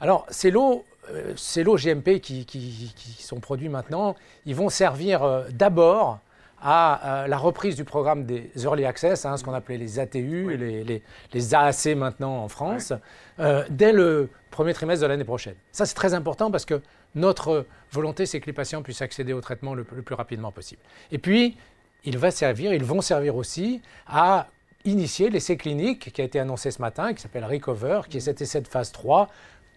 Alors, 0.00 0.26
ces 0.28 0.50
lots, 0.50 0.84
euh, 1.10 1.32
ces 1.36 1.64
lots 1.64 1.76
GMP 1.76 2.20
qui, 2.20 2.44
qui, 2.44 2.92
qui, 2.94 3.22
sont 3.22 3.40
produits 3.40 3.68
maintenant, 3.70 4.14
ils 4.44 4.54
vont 4.54 4.68
servir 4.68 5.22
euh, 5.22 5.44
d'abord 5.50 6.20
à 6.60 7.26
la 7.28 7.38
reprise 7.38 7.76
du 7.76 7.84
programme 7.84 8.24
des 8.24 8.50
Early 8.56 8.84
Access, 8.84 9.24
hein, 9.24 9.36
ce 9.36 9.44
qu'on 9.44 9.54
appelait 9.54 9.78
les 9.78 9.98
ATU, 9.98 10.56
les, 10.56 11.02
les, 11.32 11.54
AAC 11.54 11.96
maintenant 11.96 12.42
en 12.42 12.48
France, 12.48 12.92
euh, 13.38 13.64
dès 13.70 13.92
le 13.92 14.28
premier 14.50 14.74
trimestre 14.74 15.02
de 15.02 15.08
l'année 15.08 15.24
prochaine. 15.24 15.54
Ça, 15.70 15.86
c'est 15.86 15.94
très 15.94 16.14
important 16.14 16.50
parce 16.50 16.64
que 16.64 16.82
notre 17.14 17.66
volonté, 17.90 18.26
c'est 18.26 18.40
que 18.40 18.46
les 18.46 18.52
patients 18.52 18.82
puissent 18.82 19.02
accéder 19.02 19.32
au 19.32 19.40
traitement 19.40 19.74
le, 19.74 19.84
plus 19.84 20.14
rapidement 20.14 20.52
possible. 20.52 20.82
Et 21.10 21.18
puis, 21.18 21.56
il 22.04 22.18
va 22.18 22.30
servir, 22.30 22.72
ils 22.72 22.84
vont 22.84 23.00
servir 23.00 23.36
aussi 23.36 23.82
à 24.06 24.48
initier 24.84 25.30
l'essai 25.30 25.56
clinique 25.56 26.12
qui 26.12 26.20
a 26.20 26.24
été 26.24 26.38
annoncé 26.38 26.70
ce 26.70 26.80
matin, 26.80 27.12
qui 27.12 27.22
s'appelle 27.22 27.44
Recover, 27.44 28.02
qui 28.08 28.18
est 28.18 28.20
cet 28.20 28.40
essai 28.40 28.60
de 28.60 28.68
phase 28.68 28.92
3 28.92 29.28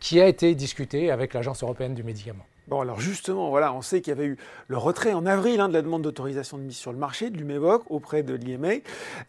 qui 0.02 0.20
a 0.20 0.28
été 0.28 0.54
discuté 0.56 1.12
avec 1.12 1.34
l'Agence 1.34 1.64
européenne 1.64 1.94
du 1.94 2.04
médicament. 2.04 2.44
Bon, 2.68 2.82
alors 2.82 3.00
justement, 3.00 3.50
voilà, 3.50 3.74
on 3.74 3.82
sait 3.82 4.02
qu'il 4.02 4.12
y 4.12 4.18
avait 4.18 4.26
eu 4.26 4.38
le 4.68 4.78
retrait 4.78 5.14
en 5.14 5.26
avril 5.26 5.60
hein, 5.60 5.68
de 5.68 5.74
la 5.74 5.82
demande 5.82 6.02
d'autorisation 6.02 6.58
de 6.58 6.64
mise 6.64 6.78
sur 6.78 6.92
le 6.92 6.98
marché 6.98 7.30
de 7.30 7.38
l'UMEVOC 7.38 7.84
auprès 7.90 8.24
de 8.24 8.34
l'IMA, 8.34 8.76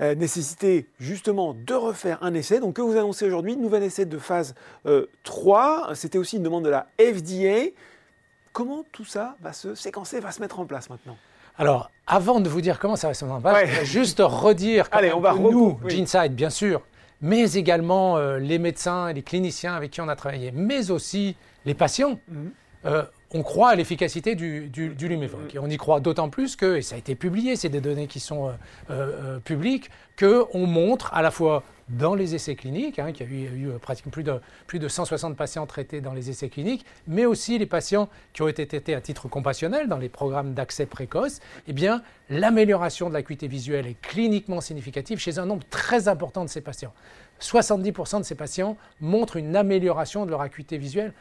euh, 0.01 0.15
nécessité 0.15 0.87
justement 0.99 1.55
de 1.55 1.75
refaire 1.75 2.19
un 2.23 2.35
essai. 2.35 2.61
Donc, 2.61 2.77
que 2.77 2.83
vous 2.83 2.97
annoncez 2.97 3.27
aujourd'hui, 3.27 3.57
nouvel 3.57 3.83
essai 3.83 4.07
de 4.07 4.19
phase 4.19 4.55
3. 5.25 5.91
Euh, 5.91 5.95
C'était 5.95 6.19
aussi 6.19 6.37
une 6.37 6.43
demande 6.43 6.65
de 6.65 6.71
la 6.71 6.87
FDA. 6.99 7.73
Comment 8.53 8.85
tout 8.93 9.05
ça 9.05 9.37
va 9.41 9.53
se 9.53 9.75
séquencer, 9.75 10.21
va 10.21 10.33
se 10.33 10.41
mettre 10.41 10.61
en 10.61 10.67
place 10.67 10.91
maintenant 10.91 11.17
alors, 11.59 11.91
avant 12.07 12.41
de 12.41 12.49
vous 12.49 12.63
dire 12.63 12.79
comment 12.79 12.97
ça 12.97 13.09
va 13.09 13.15
se 13.15 13.27
mettre 13.27 13.37
en 13.37 13.41
place, 13.43 13.69
je 13.69 13.81
vais 13.81 13.85
juste 13.85 14.23
redire 14.25 14.89
Allez, 14.91 15.13
on 15.13 15.21
va 15.21 15.35
nous, 15.35 15.79
oui. 15.85 16.07
bien 16.31 16.49
sûr, 16.49 16.81
mais 17.21 17.53
également 17.53 18.17
euh, 18.17 18.39
les 18.39 18.59
médecins 18.59 19.09
et 19.09 19.13
les 19.13 19.23
cliniciens 19.23 19.75
avec 19.75 19.91
qui 19.91 20.01
on 20.01 20.09
a 20.09 20.17
travaillé, 20.17 20.51
mais 20.51 20.91
aussi 20.91 21.37
les 21.67 21.75
patients. 21.75 22.19
Mhm 22.29 22.53
on 23.35 23.43
croit 23.43 23.71
à 23.71 23.75
l'efficacité 23.75 24.35
du, 24.35 24.69
du, 24.69 24.95
Et 25.55 25.59
on 25.59 25.69
y 25.69 25.77
croit 25.77 26.01
d'autant 26.01 26.29
plus 26.29 26.57
que, 26.57 26.77
et 26.77 26.83
ça 26.83 26.97
a 26.97 26.99
été 26.99 27.15
publié, 27.15 27.57
c'est 27.57 27.69
des 27.69 27.81
données 27.81 28.07
qui 28.07 28.21
sont 28.21 28.49
euh, 28.49 28.53
euh, 28.91 29.39
publiques, 29.39 29.91
qu'on 30.19 30.67
montre 30.67 31.13
à 31.15 31.23
la 31.23 31.31
fois 31.31 31.63
dans 31.89 32.15
les 32.15 32.35
essais 32.35 32.55
cliniques, 32.55 32.99
hein, 32.99 33.13
qu'il 33.13 33.27
y 33.27 33.47
a 33.47 33.51
eu, 33.51 33.71
pratiquement 33.81 34.13
plus 34.13 34.23
de, 34.23 34.41
plus 34.67 34.79
de 34.79 34.89
160 34.89 35.37
patients 35.37 35.67
traités 35.67 36.01
dans 36.01 36.13
les 36.13 36.31
essais 36.31 36.49
cliniques, 36.49 36.85
mais 37.07 37.25
aussi 37.25 37.59
les 37.59 37.67
patients 37.67 38.09
qui 38.33 38.43
ont 38.43 38.49
été 38.49 38.67
traités 38.67 38.95
à 38.95 39.01
titre 39.01 39.29
compassionnel 39.29 39.89
dans 39.89 39.99
les 39.99 40.09
programmes 40.09 40.55
d'accès 40.55 40.87
précoce, 40.87 41.41
eh 41.67 41.75
l'amélioration 42.31 43.09
de 43.09 43.15
l'acuité 43.15 43.47
visuelle 43.47 43.87
est 43.87 44.01
cliniquement 44.01 44.61
significative 44.61 45.19
chez 45.19 45.39
un 45.39 45.47
nombre 45.47 45.65
très 45.71 46.09
important 46.09 46.45
de 46.45 46.51
ces 46.51 46.61
patients. 46.61 46.93
70% 47.41 48.21
de 48.21 48.25
ces 48.25 48.37
patients 48.37 48.77
montrent 49.01 49.37
une 49.37 49.57
amélioration 49.57 50.25
de 50.25 50.31
leur 50.31 50.41
acuité 50.41 50.79
visuelle 50.79 51.13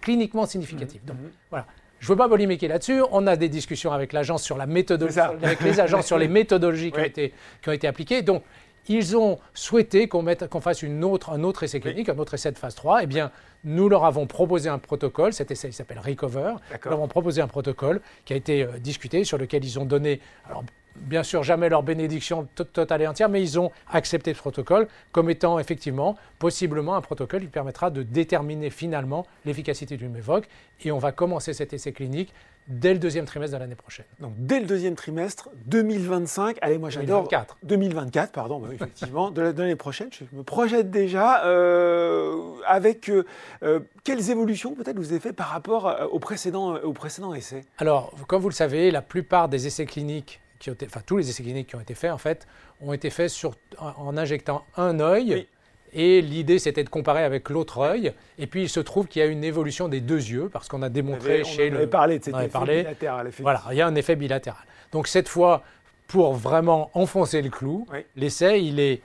cliniquement 0.00 0.46
significative. 0.46 1.04
Donc, 1.04 1.16
mhm. 1.16 1.30
voilà. 1.50 1.66
Je 2.00 2.06
ne 2.06 2.14
veux 2.14 2.16
pas 2.16 2.28
polémiquer 2.28 2.66
là-dessus. 2.66 3.00
On 3.12 3.28
a 3.28 3.36
des 3.36 3.48
discussions 3.48 3.92
avec 3.92 4.12
l'agence 4.12 4.42
sur 4.42 4.58
la 4.58 4.66
méthodologie, 4.66 5.20
avec 5.20 5.60
les 5.60 5.78
agences 5.78 6.06
sur 6.06 6.18
les 6.18 6.26
méthodologies 6.40 6.90
qui, 6.90 6.98
ont 6.98 7.04
été, 7.04 7.32
qui 7.62 7.68
ont 7.68 7.72
été 7.72 7.86
appliquées. 7.86 8.22
Donc, 8.22 8.42
ils 8.88 9.16
ont 9.16 9.38
souhaité 9.54 10.08
qu'on 10.08 10.60
fasse 10.60 10.82
une 10.82 11.04
autre, 11.04 11.30
un 11.30 11.44
autre 11.44 11.62
essai 11.62 11.78
clinique, 11.78 12.08
un 12.08 12.18
autre 12.18 12.34
essai 12.34 12.50
de 12.50 12.58
phase 12.58 12.74
3. 12.74 13.04
Eh 13.04 13.06
bien, 13.06 13.30
nous 13.62 13.88
leur 13.88 14.04
avons 14.04 14.26
proposé 14.26 14.68
un 14.68 14.78
protocole. 14.78 15.32
Cet 15.32 15.52
essai 15.52 15.70
s'appelle 15.70 16.00
Recover. 16.00 16.54
Nous 16.72 16.90
leur 16.90 16.94
avons 16.94 17.06
proposé 17.06 17.40
un 17.40 17.46
protocole 17.46 18.00
qui 18.24 18.32
a 18.32 18.36
été 18.36 18.64
euh, 18.64 18.78
discuté, 18.78 19.22
sur 19.22 19.38
lequel 19.38 19.64
ils 19.64 19.78
ont 19.78 19.84
donné. 19.84 20.20
Alors, 20.48 20.64
bien 20.96 21.22
sûr 21.22 21.42
jamais 21.42 21.68
leur 21.68 21.82
bénédiction 21.82 22.48
totale 22.54 23.02
et 23.02 23.06
entière, 23.06 23.28
mais 23.28 23.42
ils 23.42 23.58
ont 23.58 23.70
accepté 23.90 24.34
ce 24.34 24.38
protocole 24.38 24.88
comme 25.12 25.30
étant 25.30 25.58
effectivement 25.58 26.16
possiblement 26.38 26.94
un 26.94 27.00
protocole 27.00 27.42
qui 27.42 27.46
permettra 27.46 27.90
de 27.90 28.02
déterminer 28.02 28.70
finalement 28.70 29.26
l'efficacité 29.44 29.96
du 29.96 30.08
MEVOC. 30.08 30.46
Et 30.84 30.92
on 30.92 30.98
va 30.98 31.12
commencer 31.12 31.52
cet 31.52 31.72
essai 31.72 31.92
clinique 31.92 32.32
dès 32.68 32.92
le 32.92 32.98
deuxième 32.98 33.24
trimestre 33.24 33.56
de 33.56 33.60
l'année 33.60 33.74
prochaine. 33.74 34.06
Donc 34.20 34.32
dès 34.38 34.60
le 34.60 34.66
deuxième 34.66 34.94
trimestre 34.94 35.50
2025, 35.66 36.58
allez 36.60 36.78
moi 36.78 36.90
j'adore 36.90 37.28
2024. 37.28 37.58
2024 37.64 38.32
pardon, 38.32 38.60
bah 38.60 38.68
effectivement 38.72 39.30
de 39.30 39.42
l'année 39.42 39.76
prochaine, 39.76 40.08
je 40.12 40.24
me 40.36 40.42
projette 40.42 40.90
déjà 40.90 41.44
euh, 41.44 42.54
avec 42.66 43.08
euh, 43.08 43.24
euh, 43.62 43.80
quelles 44.04 44.30
évolutions 44.30 44.74
peut-être 44.74 44.96
vous 44.96 45.10
avez 45.10 45.20
fait 45.20 45.32
par 45.32 45.48
rapport 45.48 46.08
au 46.12 46.18
précédent 46.18 46.76
au 46.76 46.92
précédent 46.92 47.34
essai? 47.34 47.62
Alors 47.78 48.12
comme 48.26 48.40
vous 48.40 48.48
le 48.48 48.54
savez, 48.54 48.90
la 48.90 49.02
plupart 49.02 49.48
des 49.48 49.66
essais 49.66 49.86
cliniques 49.86 50.40
enfin 50.70 51.00
tous 51.04 51.16
les 51.16 51.28
essais 51.28 51.42
cliniques 51.42 51.68
qui 51.68 51.76
ont 51.76 51.80
été 51.80 51.94
faits 51.94 52.12
en 52.12 52.18
fait, 52.18 52.46
ont 52.80 52.92
été 52.92 53.10
faits 53.10 53.30
sur, 53.30 53.54
en 53.78 54.16
injectant 54.16 54.64
un 54.76 55.00
œil. 55.00 55.46
Et 55.94 56.22
l'idée, 56.22 56.58
c'était 56.58 56.84
de 56.84 56.88
comparer 56.88 57.22
avec 57.22 57.50
l'autre 57.50 57.78
œil. 57.80 58.14
Et 58.38 58.46
puis, 58.46 58.62
il 58.62 58.68
se 58.70 58.80
trouve 58.80 59.08
qu'il 59.08 59.20
y 59.20 59.22
a 59.22 59.28
une 59.28 59.44
évolution 59.44 59.88
des 59.88 60.00
deux 60.00 60.16
yeux, 60.16 60.48
parce 60.50 60.66
qu'on 60.66 60.80
a 60.80 60.88
démontré 60.88 61.44
chez 61.44 61.70
on 61.70 61.74
avait 61.74 61.86
parlé 61.86 62.18
de 62.18 62.24
cet 62.24 62.34
effet 62.34 62.58
bilatéral. 62.64 63.30
Voilà, 63.40 63.62
il 63.70 63.76
y 63.76 63.82
a 63.82 63.86
un 63.86 63.94
effet 63.94 64.16
bilatéral. 64.16 64.62
Donc, 64.90 65.06
cette 65.06 65.28
fois, 65.28 65.62
pour 66.06 66.32
vraiment 66.32 66.90
enfoncer 66.94 67.42
le 67.42 67.50
clou, 67.50 67.86
l'essai, 68.16 68.62
il 68.62 68.80
est 68.80 69.02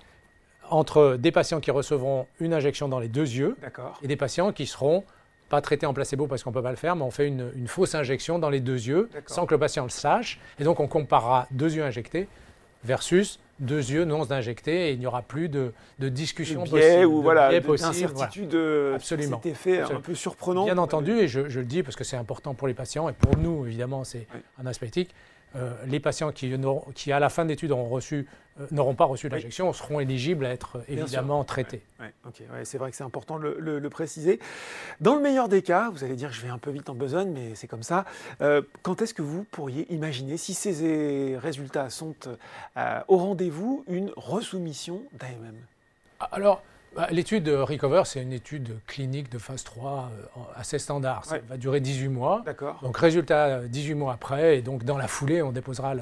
entre 0.69 1.17
des 1.17 1.31
patients 1.31 1.59
qui 1.59 1.71
recevront 1.71 2.27
une 2.39 2.53
injection 2.53 2.87
dans 2.87 2.99
les 2.99 3.07
deux 3.07 3.29
yeux 3.29 3.57
et 4.01 4.07
des 4.07 4.17
patients 4.17 4.51
qui 4.51 4.65
seront 4.65 5.03
pas 5.49 5.61
traité 5.61 5.85
en 5.85 5.93
placebo 5.93 6.27
parce 6.27 6.43
qu'on 6.43 6.49
ne 6.49 6.55
peut 6.55 6.63
pas 6.63 6.71
le 6.71 6.77
faire, 6.77 6.95
mais 6.95 7.03
on 7.03 7.11
fait 7.11 7.27
une, 7.27 7.67
fausse 7.67 7.95
injection 7.95 8.39
dans 8.39 8.49
les 8.49 8.59
deux 8.59 8.87
yeux 8.87 9.09
sans 9.25 9.45
que 9.45 9.53
le 9.53 9.59
patient 9.59 9.83
le 9.83 9.89
sache. 9.89 10.39
Et 10.59 10.63
donc 10.63 10.79
on 10.79 10.87
comparera 10.87 11.47
deux 11.51 11.75
yeux 11.75 11.83
injectés 11.83 12.27
versus 12.83 13.39
deux 13.59 13.91
yeux 13.91 14.05
non 14.05 14.31
injectés 14.31 14.89
et 14.89 14.91
il 14.91 14.99
n'y 14.99 15.07
aura 15.07 15.21
plus 15.21 15.49
de, 15.49 15.73
de 15.99 16.09
discussion 16.09 16.63
possible. 16.63 17.05
ou 17.05 17.21
voilà, 17.21 17.49
d'incertitude, 17.59 18.53
voilà. 18.53 18.95
Absolument. 18.95 19.41
cet 19.41 19.51
effet 19.51 19.81
un 19.81 19.99
peu 19.99 20.13
surprenant. 20.13 20.65
Bien 20.65 20.77
entendu, 20.77 21.11
et 21.11 21.27
je, 21.27 21.41
le 21.41 21.65
dis 21.65 21.83
parce 21.83 21.95
que 21.95 22.03
c'est 22.03 22.17
important 22.17 22.53
pour 22.53 22.67
les 22.67 22.73
patients 22.73 23.09
et 23.09 23.13
pour 23.13 23.37
nous, 23.37 23.65
évidemment, 23.65 24.03
c'est 24.03 24.27
un 24.61 24.65
aspect 24.65 24.87
éthique. 24.87 25.13
Euh, 25.55 25.73
les 25.85 25.99
patients 25.99 26.31
qui, 26.31 26.53
qui, 26.93 27.11
à 27.11 27.19
la 27.19 27.29
fin 27.29 27.45
d'études, 27.45 27.71
euh, 27.71 28.23
n'auront 28.71 28.95
pas 28.95 29.05
reçu 29.05 29.29
l'injection 29.29 29.71
seront 29.71 29.99
éligibles 29.99 30.45
à 30.45 30.51
être 30.51 30.83
évidemment 30.87 31.43
traités. 31.43 31.81
c'est 32.63 32.77
vrai 32.77 32.91
que 32.91 32.97
c'est 32.97 33.03
important 33.03 33.39
de 33.39 33.47
le, 33.47 33.89
préciser. 33.89 34.39
Dans 34.99 35.15
le 35.15 35.21
meilleur 35.21 35.47
des 35.47 35.61
cas, 35.61 35.89
vous 35.89 36.03
allez 36.03 36.15
dire 36.15 36.29
que 36.29 36.35
je 36.35 36.41
vais 36.41 36.49
un 36.49 36.57
peu 36.57 36.69
vite 36.69 36.89
en 36.89 36.95
besogne, 36.95 37.31
mais 37.31 37.55
c'est 37.55 37.67
comme 37.67 37.83
ça. 37.83 38.05
Euh, 38.41 38.61
quand 38.81 39.01
est-ce 39.01 39.13
que 39.13 39.21
vous 39.21 39.43
pourriez 39.43 39.91
imaginer, 39.93 40.37
si 40.37 40.53
ces 40.53 41.37
résultats 41.37 41.89
sont 41.89 42.15
au 43.07 43.17
rendez-vous, 43.17 43.83
une 43.87 44.11
resoumission 44.15 45.01
d'AMM? 45.13 45.55
Alors, 46.31 46.63
bah, 46.95 47.07
l'étude 47.11 47.47
Recover, 47.47 48.03
c'est 48.05 48.21
une 48.21 48.33
étude 48.33 48.79
clinique 48.87 49.31
de 49.31 49.37
phase 49.37 49.63
3 49.63 50.09
euh, 50.11 50.39
assez 50.55 50.79
standard. 50.79 51.25
Ça 51.25 51.37
va 51.47 51.57
durer 51.57 51.79
18 51.79 52.07
mois. 52.07 52.41
D'accord. 52.45 52.79
Donc, 52.81 52.97
résultat, 52.97 53.61
18 53.67 53.93
mois 53.93 54.13
après. 54.13 54.57
Et 54.57 54.61
donc, 54.61 54.83
dans 54.83 54.97
la 54.97 55.07
foulée, 55.07 55.41
on 55.41 55.51
déposera 55.51 55.93
le, 55.93 56.01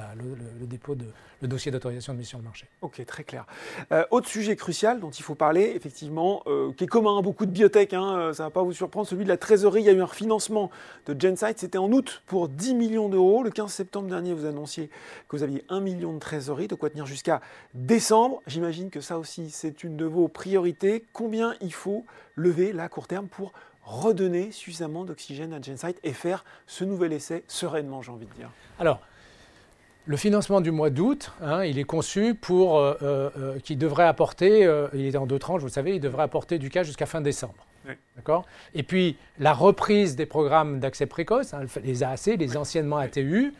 le, 0.59 0.65
dépôt 0.65 0.95
de, 0.95 1.05
le 1.41 1.47
dossier 1.47 1.71
d'autorisation 1.71 2.13
de 2.13 2.21
sur 2.23 2.37
le 2.37 2.43
marché. 2.43 2.67
Ok, 2.81 3.03
très 3.05 3.23
clair. 3.23 3.45
Euh, 3.91 4.03
autre 4.11 4.27
sujet 4.27 4.55
crucial 4.55 4.99
dont 4.99 5.11
il 5.11 5.23
faut 5.23 5.35
parler, 5.35 5.73
effectivement, 5.75 6.43
euh, 6.47 6.71
qui 6.73 6.85
est 6.85 6.87
commun 6.87 7.19
à 7.19 7.21
beaucoup 7.21 7.45
de 7.45 7.51
biotech, 7.51 7.93
hein, 7.93 8.17
euh, 8.17 8.33
ça 8.33 8.43
ne 8.43 8.47
va 8.47 8.51
pas 8.51 8.63
vous 8.63 8.73
surprendre, 8.73 9.07
celui 9.07 9.23
de 9.23 9.29
la 9.29 9.37
trésorerie. 9.37 9.81
Il 9.81 9.85
y 9.85 9.89
a 9.89 9.93
eu 9.93 10.01
un 10.01 10.07
financement 10.07 10.71
de 11.05 11.19
Gensight, 11.19 11.59
c'était 11.59 11.77
en 11.77 11.91
août 11.91 12.23
pour 12.25 12.49
10 12.49 12.75
millions 12.75 13.09
d'euros. 13.09 13.43
Le 13.43 13.51
15 13.51 13.71
septembre 13.71 14.07
dernier, 14.07 14.33
vous 14.33 14.45
annonciez 14.45 14.89
que 15.27 15.35
vous 15.35 15.43
aviez 15.43 15.63
1 15.69 15.79
million 15.81 16.13
de 16.13 16.19
trésorerie, 16.19 16.67
de 16.67 16.75
quoi 16.75 16.89
tenir 16.89 17.05
jusqu'à 17.05 17.41
décembre. 17.73 18.41
J'imagine 18.47 18.89
que 18.89 19.01
ça 19.01 19.19
aussi, 19.19 19.49
c'est 19.51 19.83
une 19.83 19.97
de 19.97 20.05
vos 20.05 20.27
priorités. 20.27 21.05
Combien 21.13 21.55
il 21.61 21.73
faut 21.73 22.05
lever 22.35 22.73
là 22.73 22.83
à 22.83 22.89
court 22.89 23.07
terme 23.07 23.27
pour 23.27 23.53
redonner 23.83 24.51
suffisamment 24.51 25.05
d'oxygène 25.05 25.53
à 25.53 25.61
Gensight 25.61 25.99
et 26.03 26.13
faire 26.13 26.43
ce 26.65 26.83
nouvel 26.83 27.13
essai 27.13 27.43
sereinement, 27.47 28.01
j'ai 28.01 28.11
envie 28.11 28.25
de 28.25 28.33
dire? 28.33 28.49
Alors, 28.79 28.99
le 30.05 30.17
financement 30.17 30.61
du 30.61 30.71
mois 30.71 30.89
d'août, 30.89 31.31
hein, 31.41 31.63
il 31.63 31.79
est 31.79 31.83
conçu 31.83 32.35
pour, 32.35 32.77
euh, 32.77 32.93
euh, 33.01 33.29
euh, 33.37 33.59
qui 33.59 33.75
devrait 33.75 34.05
apporter, 34.05 34.69
il 34.93 35.05
est 35.05 35.17
en 35.17 35.25
deux 35.25 35.39
tranches, 35.39 35.61
vous 35.61 35.67
le 35.67 35.71
savez, 35.71 35.95
il 35.95 36.01
devrait 36.01 36.23
apporter 36.23 36.59
du 36.59 36.69
cas 36.69 36.83
jusqu'à 36.83 37.05
fin 37.05 37.21
décembre. 37.21 37.65
D'accord? 38.15 38.45
Et 38.73 38.81
puis 38.81 39.15
la 39.37 39.53
reprise 39.53 40.15
des 40.15 40.25
programmes 40.25 40.79
d'accès 40.79 41.05
précoce, 41.05 41.53
hein, 41.53 41.61
les 41.83 42.03
AAC, 42.03 42.37
les 42.39 42.57
anciennement 42.57 42.97
ATU, 42.97 43.53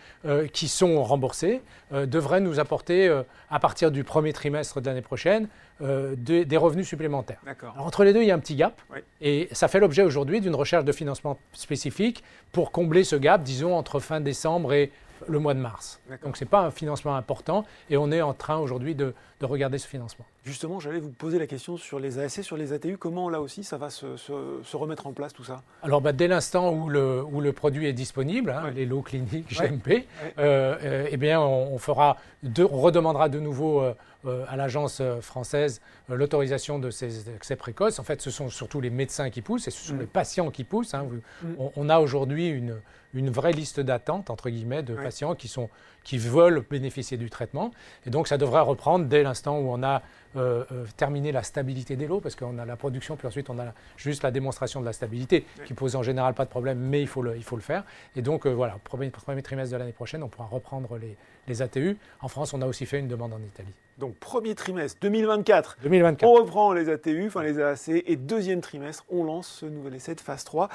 qui 0.52 0.68
sont 0.68 1.04
remboursés, 1.04 1.62
devrait 1.92 2.40
nous 2.40 2.60
apporter, 2.60 3.08
à 3.52 3.60
partir 3.60 3.92
du 3.92 4.04
premier 4.04 4.34
trimestre 4.34 4.82
de 4.82 4.88
l'année 4.88 5.04
prochaine, 5.04 5.48
des 5.80 6.58
revenus 6.58 6.88
supplémentaires. 6.88 7.40
entre 7.78 8.04
les 8.04 8.14
deux, 8.14 8.24
il 8.24 8.28
y 8.28 8.32
a 8.32 8.36
un 8.36 8.40
petit 8.40 8.56
gap. 8.56 8.82
Et 9.22 9.48
ça 9.52 9.68
fait 9.68 9.80
l'objet 9.80 10.02
aujourd'hui 10.02 10.42
d'une 10.42 10.56
recherche 10.56 10.86
de 10.86 10.92
financement 10.92 11.38
spécifique 11.54 12.24
pour 12.52 12.72
combler 12.72 13.04
ce 13.04 13.16
gap, 13.16 13.44
disons, 13.44 13.76
entre 13.76 14.00
fin 14.00 14.22
décembre 14.22 14.74
et 14.74 14.92
le 15.28 15.40
mois 15.40 15.54
de 15.54 15.60
mars. 15.60 16.00
Donc 16.24 16.38
ce 16.38 16.44
n'est 16.44 16.50
pas 16.50 16.62
un 16.62 16.72
financement 16.72 17.16
important 17.16 17.66
et 17.90 17.98
on 17.98 18.12
est 18.12 18.22
en 18.22 18.34
train 18.34 18.58
aujourd'hui 18.58 18.96
de, 18.96 19.14
regarder 19.42 19.78
ce 19.78 19.88
financement. 19.88 20.26
Justement, 20.46 20.80
j'allais 20.80 21.00
vous 21.00 21.10
poser 21.10 21.40
la 21.40 21.48
question 21.48 21.76
sur 21.76 22.00
les 22.00 22.20
ASC, 22.20 22.44
sur 22.44 22.56
les 22.56 22.72
ATU. 22.72 23.00
Comment 23.00 23.30
là 23.30 23.42
aussi 23.42 23.64
ça 23.64 23.78
va 23.78 23.90
se, 23.90 24.16
se, 24.16 24.78
remettre 24.78 25.08
en 25.08 25.12
place 25.12 25.34
tout 25.34 25.44
ça? 25.44 25.64
Alors 25.82 26.02
bah, 26.02 26.14
dès 26.14 26.28
l'instant 26.28 26.72
où 26.72 26.88
le, 26.88 27.24
où 27.24 27.42
le 27.42 27.52
produit 27.52 27.88
est 27.88 27.94
disponible, 27.94 28.52
hein, 28.52 28.70
les 28.70 28.86
lots 28.86 29.02
cliniques 29.02 29.50
GMP, 29.50 30.06
euh, 30.38 30.78
euh, 30.84 31.08
eh 31.10 31.18
bien 31.18 31.42
on, 31.42 31.80
fera 31.80 32.18
on 32.44 32.80
redemandera 32.80 33.28
de 33.28 33.40
nouveau 33.40 33.82
euh, 33.82 34.46
à 34.48 34.56
l'agence 34.56 35.02
française 35.22 35.82
l'autorisation 36.10 36.78
de 36.78 36.92
ces 36.92 37.28
accès 37.30 37.56
précoces. 37.56 37.98
En 37.98 38.04
fait, 38.04 38.22
ce 38.22 38.30
sont 38.30 38.50
surtout 38.50 38.82
les 38.82 38.92
médecins 38.92 39.32
qui 39.32 39.42
poussent 39.42 39.68
et 39.68 39.72
ce 39.72 39.88
sont 39.88 39.96
mm. 39.96 40.00
les 40.02 40.06
patients 40.06 40.52
qui 40.52 40.64
poussent. 40.64 40.94
Hein. 40.94 41.08
Mm. 41.42 41.48
On, 41.76 41.90
a 41.90 42.00
aujourd'hui 42.00 42.50
une, 42.50 42.80
une 43.16 43.32
vraie 43.32 43.52
liste 43.52 43.80
d'attente 43.80 44.30
entre 44.30 44.52
guillemets 44.52 44.84
de 44.84 44.94
patients 44.94 45.34
qui 45.34 45.48
sont 45.48 45.70
qui 46.06 46.18
veulent 46.18 46.64
bénéficier 46.70 47.18
du 47.18 47.30
traitement. 47.30 47.72
Et 48.06 48.10
donc 48.10 48.30
ça 48.30 48.38
devrait 48.38 48.62
reprendre 48.62 49.06
dès 49.06 49.24
l'instant 49.24 49.60
où 49.60 49.70
on 49.70 49.84
a 49.84 50.02
euh, 50.38 50.64
euh, 50.72 50.86
terminer 50.96 51.32
la 51.32 51.44
stabilité 51.44 51.98
des 51.98 52.08
lots, 52.08 52.22
parce 52.22 52.36
qu'on 52.36 52.58
a 52.58 52.66
la 52.66 52.76
production, 52.78 53.18
puis 53.18 53.28
ensuite 53.28 53.50
on 53.50 53.60
a 53.60 53.74
juste 53.98 54.24
la 54.24 54.32
démonstration 54.32 54.80
de 54.80 54.86
la 54.86 54.94
stabilité, 54.94 55.46
qui 55.66 55.74
pose 55.74 55.96
en 55.96 56.04
général 56.04 56.34
pas 56.34 56.46
de 56.46 56.50
problème, 56.50 56.78
mais 56.78 57.02
il 57.02 57.08
faut 57.08 57.22
le, 57.22 57.36
il 57.36 57.44
faut 57.44 57.56
le 57.56 57.62
faire. 57.62 57.84
Et 58.16 58.22
donc 58.22 58.46
euh, 58.46 58.52
voilà, 58.52 58.78
premier, 58.84 59.10
premier 59.10 59.42
trimestre 59.42 59.74
de 59.74 59.78
l'année 59.78 59.92
prochaine, 59.92 60.24
on 60.24 60.30
pourra 60.30 60.48
reprendre 60.48 60.98
les, 60.98 61.18
les 61.48 61.62
ATU. 61.62 61.98
En 62.22 62.28
France, 62.28 62.54
on 62.54 62.62
a 62.62 62.66
aussi 62.68 62.86
fait 62.86 63.00
une 63.00 63.08
demande 63.08 63.34
en 63.34 63.40
Italie. 63.40 63.74
Donc 63.98 64.16
premier 64.16 64.56
trimestre 64.56 64.98
2024, 65.02 65.78
2024. 65.84 66.30
on 66.30 66.34
reprend 66.34 66.74
les 66.74 66.90
ATU, 66.90 67.28
enfin 67.28 67.44
les 67.44 67.62
AAC, 67.62 68.04
et 68.06 68.18
deuxième 68.18 68.60
trimestre, 68.60 69.06
on 69.10 69.24
lance 69.24 69.48
ce 69.62 69.66
nouvel 69.66 69.96
essai 69.96 70.16
de 70.16 70.20
phase 70.20 70.44
3. 70.44 70.70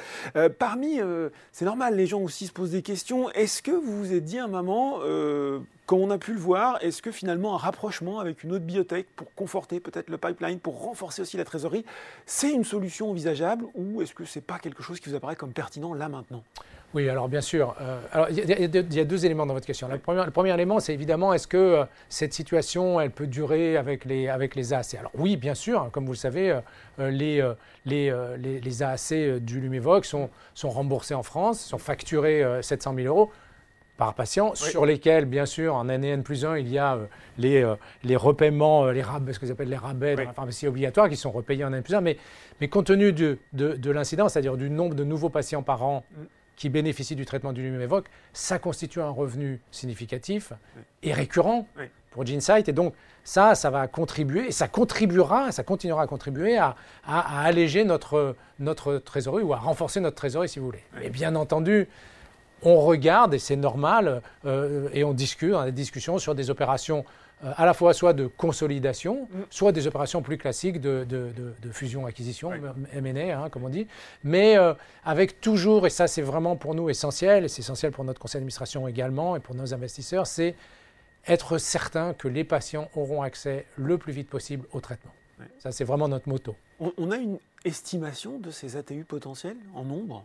parmi, 0.59 1.01
c'est 1.53 1.67
normal, 1.67 1.97
les 1.97 2.07
gens 2.07 2.21
aussi 2.21 2.47
se 2.47 2.53
posent 2.53 2.71
des 2.71 2.83
questions. 2.83 3.31
Est-ce 3.33 3.63
que 3.63 3.73
vous 3.73 3.99
vous 3.99 4.15
êtes 4.15 4.25
dit 4.25 4.39
à 4.39 4.45
un 4.45 4.49
moment, 4.49 5.01
comme 5.85 6.01
on 6.01 6.11
a 6.11 6.17
pu 6.17 6.33
le 6.33 6.39
voir, 6.39 6.79
est-ce 6.83 7.03
que 7.03 7.11
finalement 7.11 7.55
un 7.55 7.59
rapprochement 7.59 8.21
avec 8.21 8.43
une 8.43 8.53
autre 8.53 8.65
biotech 8.65 9.07
pour 9.15 9.35
conforter 9.35 9.81
peut-être 9.81 10.09
le 10.09 10.17
pipeline, 10.17 10.59
pour 10.59 10.83
renforcer 10.83 11.21
aussi 11.21 11.37
la 11.37 11.45
trésorerie, 11.45 11.85
c'est 12.25 12.51
une 12.51 12.65
solution 12.65 13.11
envisageable 13.11 13.67
ou 13.75 14.01
est-ce 14.01 14.15
que 14.15 14.25
ce 14.25 14.39
n'est 14.39 14.45
pas 14.45 14.59
quelque 14.59 14.83
chose 14.83 14.99
qui 14.99 15.11
vous 15.11 15.15
apparaît 15.15 15.37
comme 15.37 15.53
pertinent 15.53 15.93
là 15.93 16.09
maintenant? 16.09 16.43
Oui, 16.95 17.09
alors 17.09 17.29
bien 17.29 17.41
sûr. 17.41 17.75
il 18.31 18.37
y, 18.37 19.01
a 19.01 19.05
deux 19.05 19.25
éléments 19.25 19.47
dans 19.47 19.55
votre 19.55 19.67
question. 19.67 19.89
le 19.89 20.31
premier 20.31 20.53
élément, 20.53 20.81
c'est 20.81 20.93
évidemment, 20.93 21.33
est-ce 21.33 21.47
que 21.47 21.57
euh, 21.57 21.85
cette 22.09 22.33
situation, 22.33 23.01
elle 23.01 23.11
peut 23.13 23.29
durer 23.29 23.77
avec 23.77 24.05
les, 24.05 24.29
avec 24.29 24.57
les 24.57 24.73
AAC 24.73 24.95
Alors 24.95 25.13
oui, 25.15 25.37
bien 25.37 25.55
sûr. 25.55 25.89
Comme 25.93 26.05
vous 26.05 26.13
le 26.13 26.17
savez, 26.17 26.51
euh, 26.51 26.61
euh, 26.99 27.11
les, 27.11 27.49
les, 27.87 28.61
les, 28.61 28.83
AAC 28.83 29.39
du 29.41 29.61
Lumevox 29.61 30.09
sont, 30.09 30.31
sont 30.55 30.71
remboursés 30.71 31.15
en 31.15 31.23
France, 31.23 31.61
sont 31.61 31.79
facturés 31.79 32.45
700 32.63 32.95
000 32.97 33.07
euros 33.07 33.31
par 34.01 34.15
patient, 34.15 34.55
sur 34.55 34.87
lesquels, 34.87 35.27
bien 35.27 35.45
sûr, 35.45 35.75
en 35.75 35.91
année 35.91 36.09
N 36.09 36.23
plus 36.23 36.47
1, 36.47 36.57
il 36.57 36.69
y 36.69 36.79
a 36.79 36.95
euh, 36.95 37.05
les, 37.37 37.63
euh, 37.63 37.75
les 38.03 38.17
repaiements, 38.17 38.87
euh, 38.87 38.93
les 38.93 39.03
rabais, 39.03 39.35
ce 39.35 39.39
que 39.39 39.53
appellent 39.53 39.69
les 39.69 39.77
rabais 39.77 40.17
dans 40.17 40.25
la 40.25 40.33
pharmacie 40.33 40.67
obligatoire, 40.67 41.11
qui 41.11 41.17
sont 41.17 41.31
repayés 41.31 41.65
en 41.65 41.73
année 41.75 41.83
plus 41.83 41.95
1. 41.95 42.01
Mais, 42.01 42.17
mais 42.63 42.69
compte 42.69 42.87
tenu 42.87 43.13
de, 43.13 43.37
de, 43.53 43.91
l'incidence, 43.91 44.33
c'est-à-dire 44.33 44.57
du 44.57 44.71
nombre 44.71 44.95
de 44.95 45.05
nouveaux 45.05 45.29
patients 45.29 45.63
par 45.63 45.83
an 45.85 46.03
mm. 46.13 46.23
Qui 46.61 46.69
bénéficient 46.69 47.17
du 47.17 47.25
traitement 47.25 47.55
du 47.55 47.63
Lumevoq, 47.63 48.05
ça 48.35 48.59
constitue 48.59 49.01
un 49.01 49.09
revenu 49.09 49.63
significatif 49.71 50.53
et 51.03 51.15
récurrent 51.15 51.67
pour 52.11 52.27
GeneSight. 52.27 52.69
Et 52.69 52.75
donc, 52.75 52.93
ça, 53.25 53.55
ça 53.55 53.71
va 53.71 53.89
contribuer, 53.89 54.49
et 54.49 54.53
ça 54.53 54.69
contribuera, 54.69 55.53
ça 55.53 55.63
continuera 55.63 56.03
à 56.03 56.07
contribuer 56.07 56.59
à, 56.59 56.77
à, 57.07 57.45
alléger 57.45 57.85
notre, 57.85 58.37
notre 58.59 58.99
trésorerie 58.99 59.43
ou 59.43 59.55
à 59.55 59.57
renforcer 59.57 60.01
notre 60.01 60.17
trésorerie, 60.17 60.51
si 60.51 60.59
vous 60.59 60.67
voulez. 60.67 60.85
Mais 61.01 61.09
bien 61.09 61.35
entendu, 61.35 61.89
on 62.63 62.79
regarde, 62.83 63.33
et 63.33 63.39
c'est 63.39 63.57
normal, 63.57 64.21
euh, 64.45 64.91
et 64.93 65.03
on 65.03 65.15
discute, 65.15 65.55
on 65.55 65.61
a 65.61 65.65
des 65.65 65.73
discussions 65.73 66.19
sur 66.19 66.35
des 66.35 66.51
opérations 66.51 67.07
euh, 67.45 67.53
à 67.57 67.67
la 67.67 67.75
fois 67.75 67.95
soit 67.95 68.13
de 68.13 68.27
consolidation, 68.27 69.29
mm. 69.31 69.41
soit 69.51 69.73
des 69.73 69.87
opérations 69.87 70.23
plus 70.23 70.39
classiques 70.39 70.81
de, 70.81 71.07
fusion-acquisition, 71.73 72.53
M&A, 72.93 73.39
hein, 73.39 73.49
comme 73.51 73.65
on 73.65 73.69
dit, 73.69 73.87
mais 74.25 74.59
euh, 74.59 74.75
avec 75.05 75.41
toujours, 75.41 75.87
et 75.87 75.91
ça 75.91 76.07
c'est 76.07 76.23
vraiment 76.23 76.57
pour 76.57 76.75
nous 76.75 76.91
essentiel, 76.91 77.45
et 77.45 77.49
c'est 77.49 77.61
essentiel 77.61 77.93
pour 77.93 78.05
notre 78.05 78.21
conseil 78.21 78.41
d'administration 78.41 78.89
également, 78.89 79.37
et 79.37 79.41
pour 79.41 79.55
nos 79.55 79.73
investisseurs, 79.75 80.27
c'est 80.27 80.55
être 81.27 81.59
certain 81.59 82.15
que 82.15 82.29
les 82.29 82.45
patients 82.45 82.89
auront 82.95 83.23
accès 83.23 83.67
le 83.77 83.99
plus 83.99 84.13
vite 84.13 84.29
possible 84.29 84.67
au 84.73 84.81
traitement. 84.81 85.13
Ça, 85.59 85.73
c'est 85.73 85.85
vraiment 85.85 86.09
notre 86.09 86.29
motto. 86.29 86.55
On, 86.81 87.11
a 87.11 87.17
une 87.17 87.39
estimation 87.65 88.39
de 88.39 88.51
ces 88.51 88.77
ATU 88.77 89.05
potentiels 89.05 89.57
en 89.75 89.85
nombre? 89.85 90.25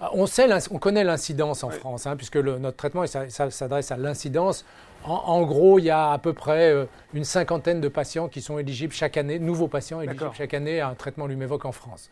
On, 0.00 0.26
sait, 0.26 0.48
on 0.70 0.78
connaît 0.78 1.04
l'incidence 1.04 1.64
en 1.64 1.70
France, 1.70 2.06
hein, 2.06 2.16
puisque 2.16 2.36
notre 2.36 2.76
traitement 2.76 3.04
s'adresse 3.06 3.90
à 3.90 3.96
l'incidence. 3.96 4.64
En, 5.04 5.42
gros, 5.42 5.78
il 5.78 5.84
y 5.84 5.90
a 5.90 6.12
à 6.12 6.18
peu 6.18 6.32
près 6.32 6.72
euh, 6.72 6.86
une 7.12 7.24
cinquantaine 7.24 7.80
de 7.82 7.88
patients 7.88 8.28
qui 8.28 8.40
sont 8.40 8.58
éligibles 8.58 8.94
chaque 8.94 9.18
année, 9.18 9.38
nouveaux 9.38 9.68
patients 9.68 10.00
éligibles 10.00 10.30
chaque 10.34 10.54
année 10.54 10.80
à 10.80 10.88
un 10.88 10.94
traitement 10.94 11.26
Lumevoq 11.26 11.66
en 11.66 11.72
France. 11.72 12.10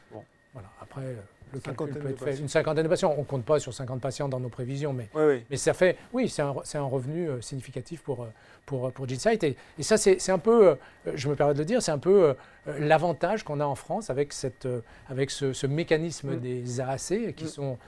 Voilà. 0.53 0.69
Après, 0.83 1.01
euh, 1.01 1.17
le 1.53 1.61
calcul 1.61 1.91
peut 1.91 2.11
être 2.11 2.25
fait. 2.25 2.37
Une 2.39 2.49
cinquantaine 2.49 2.85
de 2.85 2.89
patients. 2.89 3.15
On 3.17 3.21
ne 3.21 3.27
compte 3.27 3.45
pas 3.45 3.59
sur 3.59 3.73
50 3.73 4.01
patients 4.01 4.29
dans 4.29 4.41
nos 4.41 4.49
prévisions, 4.49 4.93
mais, 4.93 5.09
mais 5.51 5.57
ça 5.57 5.75
fait, 5.75 5.97
oui, 6.13 6.29
c'est 6.29 6.43
un, 6.43 6.55
un, 6.75 6.83
revenu 6.83 7.29
euh, 7.29 7.41
significatif 7.41 8.03
pour, 8.03 8.27
pour, 8.67 8.93
pour 8.93 9.09
GeneSight. 9.09 9.43
Et, 9.45 9.57
et 9.79 9.83
ça, 9.83 9.97
c'est 9.97 10.31
un 10.31 10.39
peu, 10.39 10.77
je 11.15 11.29
me 11.29 11.35
permets 11.35 11.55
de 11.55 11.59
le 11.59 11.65
dire, 11.65 11.83
c'est 11.83 11.93
un 11.93 11.99
peu 11.99 12.35
l'avantage 12.79 13.43
qu'on 13.43 13.61
a 13.61 13.65
en 13.65 13.75
France 13.75 14.11
avec, 14.11 14.33
cette, 14.33 14.69
avec 15.09 15.31
ce, 15.31 15.67
mécanisme 15.67 16.37
mm. 16.37 16.41
des 16.41 16.81
AAC 16.81 17.35
qui 17.35 17.45
mm. 17.45 17.49
sont 17.49 17.79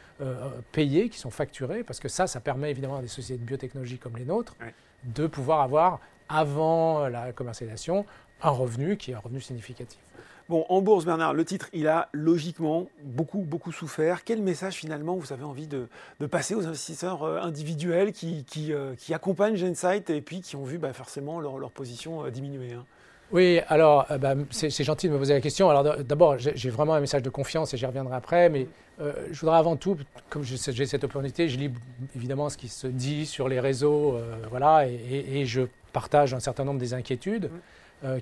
payés, 0.72 1.08
qui 1.08 1.18
sont 1.18 1.30
facturés, 1.30 1.82
parce 1.84 2.00
que 2.00 2.08
ça, 2.08 2.26
ça 2.26 2.40
permet 2.40 2.70
évidemment 2.70 2.98
à 2.98 3.02
des 3.02 3.08
sociétés 3.08 3.40
de 3.40 3.46
biotechnologie 3.46 3.98
comme 3.98 4.16
les 4.16 4.24
nôtres 4.24 4.56
de 5.04 5.26
pouvoir 5.26 5.60
avoir, 5.60 6.00
avant 6.28 7.08
la 7.08 7.32
commercialisation, 7.32 8.06
un 8.42 8.50
revenu 8.50 8.96
qui 8.96 9.10
est 9.10 9.14
un 9.14 9.18
revenu 9.18 9.40
significatif. 9.40 10.00
Bon, 10.48 10.66
en 10.68 10.82
bourse, 10.82 11.04
Bernard, 11.06 11.32
le 11.32 11.44
titre, 11.44 11.68
il 11.72 11.88
a 11.88 12.08
logiquement 12.12 12.86
beaucoup, 13.02 13.38
beaucoup 13.38 13.72
souffert. 13.72 14.24
Quel 14.24 14.42
message 14.42 14.74
finalement 14.74 15.16
vous 15.16 15.32
avez 15.32 15.44
envie 15.44 15.66
de, 15.66 15.88
passer 16.26 16.54
aux 16.54 16.66
investisseurs 16.66 17.22
euh, 17.22 17.40
individuels 17.40 18.12
qui, 18.12 18.44
qui, 18.44 18.72
euh, 18.72 18.94
qui, 18.96 19.14
accompagnent 19.14 19.56
Gensight 19.56 20.10
et 20.10 20.20
puis 20.20 20.42
qui 20.42 20.56
ont 20.56 20.64
vu 20.64 20.78
bah, 20.78 20.92
forcément 20.92 21.40
leur, 21.40 21.58
leur 21.58 21.70
position 21.70 22.24
euh, 22.24 22.30
diminuer 22.30 22.72
hein? 22.72 22.84
Oui, 23.32 23.60
alors 23.68 24.06
euh, 24.10 24.18
bah, 24.18 24.34
c'est 24.50 24.84
gentil 24.84 25.08
de 25.08 25.12
me 25.12 25.18
poser 25.18 25.34
la 25.34 25.40
question. 25.40 25.70
Alors 25.70 25.96
d'abord, 26.04 26.36
j'ai 26.38 26.70
vraiment 26.70 26.94
un 26.94 27.00
message 27.00 27.22
de 27.22 27.30
confiance 27.30 27.72
et 27.74 27.76
j'y 27.76 27.86
reviendrai 27.86 28.14
après, 28.14 28.48
mais 28.48 28.68
euh, 29.00 29.12
je 29.30 29.40
voudrais 29.40 29.58
avant 29.58 29.76
tout, 29.76 29.96
comme 30.28 30.44
j'ai 30.44 30.56
cette 30.56 31.04
opportunité, 31.04 31.48
je 31.48 31.58
lis 31.58 31.70
évidemment 32.14 32.48
ce 32.48 32.56
qui 32.56 32.68
se 32.68 32.86
dit 32.86 33.26
sur 33.26 33.48
les 33.48 33.60
réseaux, 33.60 34.14
euh, 34.14 34.36
voilà, 34.50 34.86
et, 34.86 35.46
je 35.46 35.62
partage 35.92 36.34
un 36.34 36.40
certain 36.40 36.64
nombre 36.64 36.80
des 36.80 36.94
inquiétudes 36.94 37.50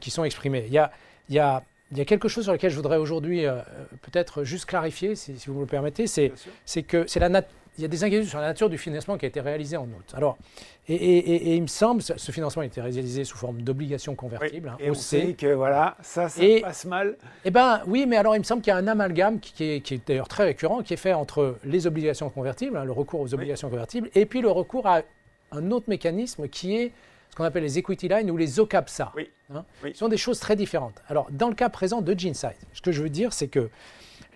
qui 0.00 0.10
sont 0.10 0.22
exprimées. 0.22 0.64
Il 0.68 0.72
y 0.72 0.78
a, 0.78 0.92
il 1.28 1.34
y 1.34 1.40
a 1.40 1.62
il 1.92 1.98
y 1.98 2.00
a 2.00 2.04
quelque 2.04 2.26
chose 2.26 2.44
sur 2.44 2.52
lequel 2.52 2.70
je 2.70 2.76
voudrais 2.76 2.96
aujourd'hui 2.96 3.44
peut-être 4.00 4.42
juste 4.42 4.64
clarifier, 4.64 5.14
si, 5.14 5.34
vous 5.46 5.54
me 5.54 5.60
le 5.60 5.66
permettez, 5.66 6.06
c'est 6.06 6.82
que 6.82 7.06
c'est 7.06 7.20
la, 7.20 7.28
il 7.78 7.82
y 7.82 7.84
a 7.86 7.88
des 7.88 8.04
inquiétudes 8.04 8.28
sur 8.28 8.40
la 8.40 8.48
nature 8.48 8.68
du 8.68 8.76
financement 8.76 9.16
qui 9.16 9.24
a 9.24 9.28
été 9.28 9.40
réalisé 9.40 9.76
en 9.76 9.84
août. 9.84 10.12
Alors, 10.14 10.36
et, 10.88 11.54
il 11.56 11.62
me 11.62 11.66
semble, 11.66 12.02
ce 12.02 12.32
financement 12.32 12.62
a 12.62 12.66
été 12.66 12.80
réalisé 12.80 13.24
sous 13.24 13.38
forme 13.38 13.62
d'obligations 13.62 14.14
convertibles. 14.14 14.68
Hein, 14.68 14.76
et 14.78 14.90
on 14.90 14.94
sait 14.94 15.32
que 15.32 15.54
voilà, 15.54 15.96
ça, 16.02 16.28
ça 16.28 16.42
passe 16.60 16.84
mal. 16.84 17.16
Eh 17.44 17.50
bien, 17.50 17.82
oui, 17.86 18.04
mais 18.06 18.16
alors 18.16 18.36
il 18.36 18.40
me 18.40 18.44
semble 18.44 18.60
qu'il 18.60 18.72
y 18.72 18.74
a 18.74 18.78
un 18.78 18.88
amalgame 18.88 19.40
qui, 19.40 19.64
est, 19.64 20.06
d'ailleurs 20.06 20.28
très 20.28 20.44
récurrent, 20.44 20.82
qui 20.82 20.94
est 20.94 20.98
fait 20.98 21.14
entre 21.14 21.56
les 21.64 21.86
obligations 21.86 22.28
convertibles, 22.28 22.76
hein, 22.76 22.84
le 22.84 22.92
recours 22.92 23.20
aux 23.20 23.32
obligations 23.32 23.70
convertibles, 23.70 24.10
et 24.14 24.26
puis 24.26 24.42
le 24.42 24.50
recours 24.50 24.86
à 24.86 25.02
un 25.52 25.70
autre 25.70 25.86
mécanisme 25.88 26.48
qui 26.48 26.76
est 26.76 26.92
ce 27.32 27.36
qu'on 27.36 27.44
appelle 27.44 27.62
les 27.62 27.78
equity 27.78 28.08
lines 28.08 28.30
ou 28.30 28.36
les 28.36 28.60
OCAPSA. 28.60 29.10
Oui. 29.16 29.30
Hein. 29.54 29.64
Ce 29.82 29.94
sont 29.94 30.08
des 30.08 30.18
choses 30.18 30.38
très 30.38 30.54
différentes. 30.54 31.02
Alors, 31.08 31.28
dans 31.30 31.48
le 31.48 31.54
cas 31.54 31.70
présent 31.70 32.02
de 32.02 32.18
Genesight, 32.18 32.58
ce 32.74 32.82
que 32.82 32.92
je 32.92 33.02
veux 33.02 33.08
dire, 33.08 33.32
c'est 33.32 33.48
que 33.48 33.70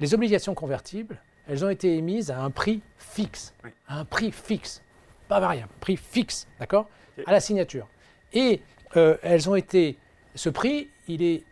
les 0.00 0.14
obligations 0.14 0.54
convertibles, 0.54 1.20
elles 1.46 1.62
ont 1.62 1.68
été 1.68 1.94
émises 1.94 2.30
à 2.30 2.40
un 2.40 2.50
prix 2.50 2.80
fixe. 2.96 3.52
À 3.86 3.98
un 4.00 4.06
prix 4.06 4.32
fixe. 4.32 4.82
Pas 5.28 5.40
variable, 5.40 5.68
prix 5.78 5.98
fixe, 5.98 6.48
d'accord 6.58 6.88
À 7.26 7.32
la 7.32 7.40
signature. 7.40 7.86
Et 8.32 8.62
euh, 8.96 9.18
elles 9.22 9.50
ont 9.50 9.56
été. 9.56 9.98
Ce 10.34 10.48
prix, 10.48 10.88
il 11.06 11.22
est 11.22 11.44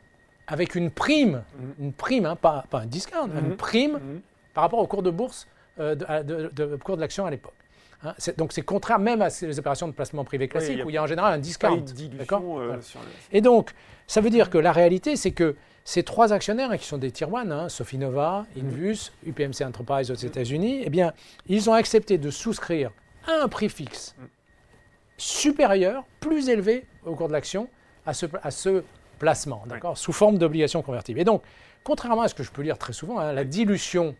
avec 0.47 0.75
une 0.75 0.91
prime, 0.91 1.43
mhm. 1.59 1.75
une 1.79 1.93
prime, 1.93 2.25
hein, 2.25 2.37
pas, 2.37 2.65
pas, 2.71 2.81
un 2.81 2.87
discount, 2.87 3.29
une 3.29 3.51
mhm. 3.51 3.57
prime 3.57 3.93
mhm. 3.93 4.21
par 4.55 4.63
rapport 4.63 4.79
au 4.79 4.87
cours 4.87 5.03
de 5.03 5.11
bourse, 5.11 5.47
euh, 5.79 5.95
de, 5.95 6.77
cours 6.77 6.97
de 6.97 7.03
l'action 7.03 7.27
à 7.27 7.31
l'époque. 7.31 7.53
Hein, 8.05 8.15
donc 8.37 8.53
c'est 8.53 8.63
contraire 8.63 8.99
même 8.99 9.23
à 9.23 9.31
ces 9.31 9.59
opérations 9.59 9.89
de 9.89 9.93
placement 9.93 10.25
privé 10.25 10.47
classiques 10.49 10.79
où 10.85 10.91
il 10.91 10.95
y 10.95 10.99
a 10.99 11.03
en 11.03 11.07
général 11.07 11.33
un 11.35 11.39
discount. 11.39 11.77
Euh, 12.61 12.73
Et 13.33 13.41
donc, 13.41 13.71
ça 14.07 14.21
veut 14.21 14.31
dire 14.31 14.51
que 14.51 14.59
la 14.59 14.73
réalité, 14.73 15.17
c'est 15.17 15.31
que 15.33 15.57
ces 15.85 16.03
trois 16.03 16.33
actionnaires, 16.33 16.71
hein, 16.71 16.77
qui 16.79 16.87
sont 16.87 16.99
des 16.99 17.11
tier 17.11 17.27
one, 17.31 17.51
hein, 17.53 17.69
Sofinova, 17.69 18.47
Invus, 18.57 19.13
UPMC 19.27 19.63
Enterprise 19.65 20.11
aux 20.11 20.15
États-Unis, 20.15 20.83
eh 20.85 20.91
bien, 20.91 21.13
ils 21.47 21.69
ont 21.69 21.75
accepté 21.75 22.17
de 22.19 22.31
souscrire 22.31 22.91
à 23.27 23.43
un 23.45 23.49
prix 23.49 23.69
fixe 23.69 24.15
supérieur, 25.17 26.05
plus 26.21 26.49
élevé 26.49 26.87
au 27.05 27.15
cours 27.15 27.29
de 27.29 27.33
l'action, 27.33 27.69
à 28.07 28.15
ce, 28.15 28.27
à 28.43 28.51
ce 28.51 28.83
placement, 29.19 29.63
d'accord, 29.67 29.97
sous 29.97 30.13
forme 30.13 30.39
d'obligations 30.39 30.83
convertibles. 30.83 31.21
Et 31.21 31.25
donc, 31.25 31.43
contrairement 31.85 32.23
à 32.23 32.29
ce 32.29 32.35
que 32.35 32.43
je 32.43 32.51
peux 32.51 32.63
lire 32.63 32.79
très 32.79 32.93
souvent, 32.93 33.19
hein, 33.19 33.33
la 33.33 33.45
dilution 33.45 34.15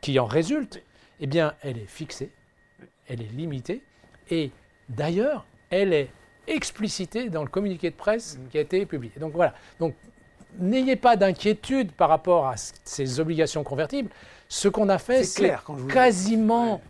qui 0.00 0.18
en 0.18 0.24
résulte, 0.24 0.82
eh 1.20 1.26
bien, 1.26 1.54
elle 1.62 1.78
est 1.78 1.86
fixée, 1.86 2.30
elle 3.08 3.20
est 3.22 3.32
limitée, 3.32 3.82
et 4.30 4.50
d'ailleurs, 4.88 5.44
elle 5.70 5.92
est 5.92 6.10
explicité 6.46 7.30
dans 7.30 7.42
le 7.42 7.48
communiqué 7.48 7.90
de 7.90 7.94
presse 7.96 8.38
qui 8.50 8.58
a 8.58 8.60
été 8.62 8.84
publié. 8.86 9.12
Donc 9.18 9.32
voilà. 9.32 9.54
Donc 9.78 9.94
n'ayez 10.58 10.96
pas 10.96 11.16
d'inquiétude 11.16 11.92
par 11.92 12.08
rapport 12.08 12.46
à 12.46 12.54
ces 12.56 13.20
obligations 13.20 13.62
convertibles. 13.64 14.10
Ce 14.48 14.68
qu'on 14.68 14.88
a 14.88 14.98
fait, 14.98 15.24
C'est 15.24 15.48
c'est 15.48 15.56
quasiment 15.92 16.80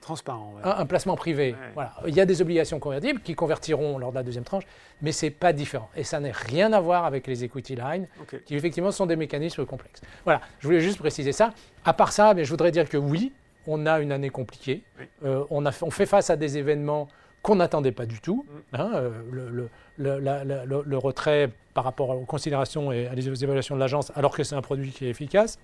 Transparent. 0.00 0.54
ouais. 0.56 0.62
un, 0.64 0.78
un 0.78 0.86
placement 0.86 1.14
privé. 1.14 1.52
Ouais. 1.52 1.58
Voilà. 1.74 1.94
Il 2.08 2.14
y 2.16 2.20
a 2.20 2.26
des 2.26 2.42
obligations 2.42 2.80
convertibles 2.80 3.20
qui 3.20 3.36
convertiront 3.36 3.98
lors 3.98 4.10
de 4.10 4.16
la 4.16 4.24
deuxième 4.24 4.42
tranche, 4.42 4.64
mais 5.00 5.12
ce 5.12 5.26
n'est 5.26 5.30
pas 5.30 5.52
différent. 5.52 5.88
Et 5.94 6.02
ça 6.02 6.18
n'a 6.18 6.32
rien 6.32 6.72
à 6.72 6.80
voir 6.80 7.04
avec 7.04 7.28
les 7.28 7.44
equity 7.44 7.76
lines, 7.76 8.08
qui 8.44 8.56
effectivement 8.56 8.90
sont 8.90 9.06
des 9.06 9.14
mécanismes 9.14 9.64
complexes. 9.64 10.00
Voilà, 10.24 10.40
je 10.58 10.66
voulais 10.66 10.80
juste 10.80 10.98
préciser 10.98 11.30
ça. 11.30 11.54
À 11.84 11.92
part 11.92 12.10
ça, 12.10 12.34
mais 12.34 12.44
je 12.44 12.50
voudrais 12.50 12.72
dire 12.72 12.88
que 12.88 12.96
oui, 12.96 13.30
on 13.66 13.86
a 13.86 14.00
une 14.00 14.12
année 14.12 14.30
compliquée. 14.30 14.82
Oui. 14.98 15.04
Euh, 15.24 15.44
on, 15.50 15.64
a, 15.66 15.72
fait- 15.72 15.84
on 15.84 15.90
fait 15.90 16.06
face 16.06 16.30
à 16.30 16.36
des 16.36 16.58
événements 16.58 17.08
qu'on 17.42 17.56
n'attendait 17.56 17.92
pas 17.92 18.06
du 18.06 18.20
tout. 18.20 18.46
Mm. 18.72 18.76
hein, 18.76 18.90
euh, 18.94 19.10
le, 19.30 19.50
le- 19.50 19.68
le- 19.98 20.18
la- 20.18 20.44
la- 20.44 20.64
le- 20.64 20.82
le 20.86 20.98
retrait 20.98 21.50
par 21.74 21.84
rapport 21.84 22.10
aux 22.10 22.24
considérations 22.24 22.92
et 22.92 23.06
à 23.06 23.14
les 23.14 23.28
évaluations 23.44 23.74
de 23.74 23.80
l'agence, 23.80 24.12
alors 24.14 24.34
que 24.36 24.42
c'est 24.44 24.54
un 24.54 24.62
produit 24.62 24.90
qui 24.90 25.06
est 25.06 25.10
efficace, 25.10 25.58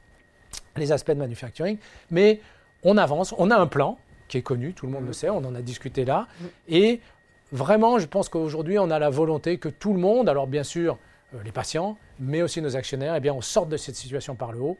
les 0.76 0.90
aspects 0.92 1.10
de 1.12 1.18
manufacturing. 1.18 1.78
Mais 2.10 2.40
on 2.82 2.96
avance, 2.96 3.34
on 3.38 3.50
a 3.50 3.56
un 3.56 3.66
plan 3.66 3.98
qui 4.28 4.38
est 4.38 4.42
connu, 4.42 4.72
tout 4.74 4.86
le 4.86 4.92
monde 4.92 5.04
Mm. 5.04 5.08
le 5.08 5.12
sait, 5.12 5.30
on 5.30 5.38
en 5.38 5.54
a 5.54 5.62
discuté 5.62 6.04
là. 6.04 6.26
Et 6.68 7.00
vraiment, 7.52 7.98
je 7.98 8.06
pense 8.06 8.28
qu'aujourd'hui, 8.28 8.78
on 8.78 8.90
a 8.90 8.98
la 8.98 9.10
volonté 9.10 9.58
que 9.58 9.68
tout 9.68 9.92
le 9.92 9.98
monde, 10.00 10.28
alors 10.28 10.46
bien 10.46 10.62
sûr 10.64 10.98
euh, 11.34 11.38
les 11.44 11.52
patients, 11.52 11.96
mais 12.18 12.42
aussi 12.42 12.60
nos 12.62 12.74
actionnaires, 12.76 13.14
eh 13.14 13.20
bien, 13.20 13.34
on 13.34 13.40
sorte 13.42 13.68
de 13.68 13.76
cette 13.76 13.94
situation 13.96 14.34
par 14.34 14.50
le 14.52 14.58
haut 14.60 14.78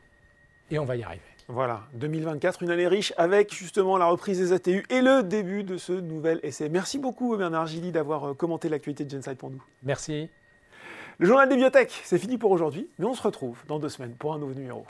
et 0.70 0.78
on 0.78 0.84
va 0.84 0.96
y 0.96 1.02
arriver. 1.02 1.22
Voilà, 1.50 1.80
2024, 1.94 2.62
une 2.62 2.70
année 2.70 2.86
riche 2.86 3.14
avec 3.16 3.54
justement 3.54 3.96
la 3.96 4.04
reprise 4.04 4.38
des 4.38 4.52
ATU 4.52 4.84
et 4.90 5.00
le 5.00 5.22
début 5.22 5.64
de 5.64 5.78
ce 5.78 5.94
nouvel 5.94 6.40
essai. 6.42 6.68
Merci 6.68 6.98
beaucoup 6.98 7.34
Bernard 7.38 7.66
Gilly 7.66 7.90
d'avoir 7.90 8.28
euh, 8.28 8.34
commenté 8.34 8.68
l'actualité 8.68 9.06
de 9.06 9.10
Genside 9.10 9.38
pour 9.38 9.48
nous. 9.48 9.62
Merci. 9.82 10.28
Le 11.16 11.26
journal 11.26 11.48
des 11.48 11.56
biotech, 11.56 12.02
c'est 12.04 12.18
fini 12.18 12.36
pour 12.36 12.50
aujourd'hui, 12.50 12.90
mais 12.98 13.06
on 13.06 13.14
se 13.14 13.22
retrouve 13.22 13.56
dans 13.66 13.78
deux 13.78 13.88
semaines 13.88 14.14
pour 14.14 14.34
un 14.34 14.38
nouveau 14.38 14.52
numéro. 14.52 14.84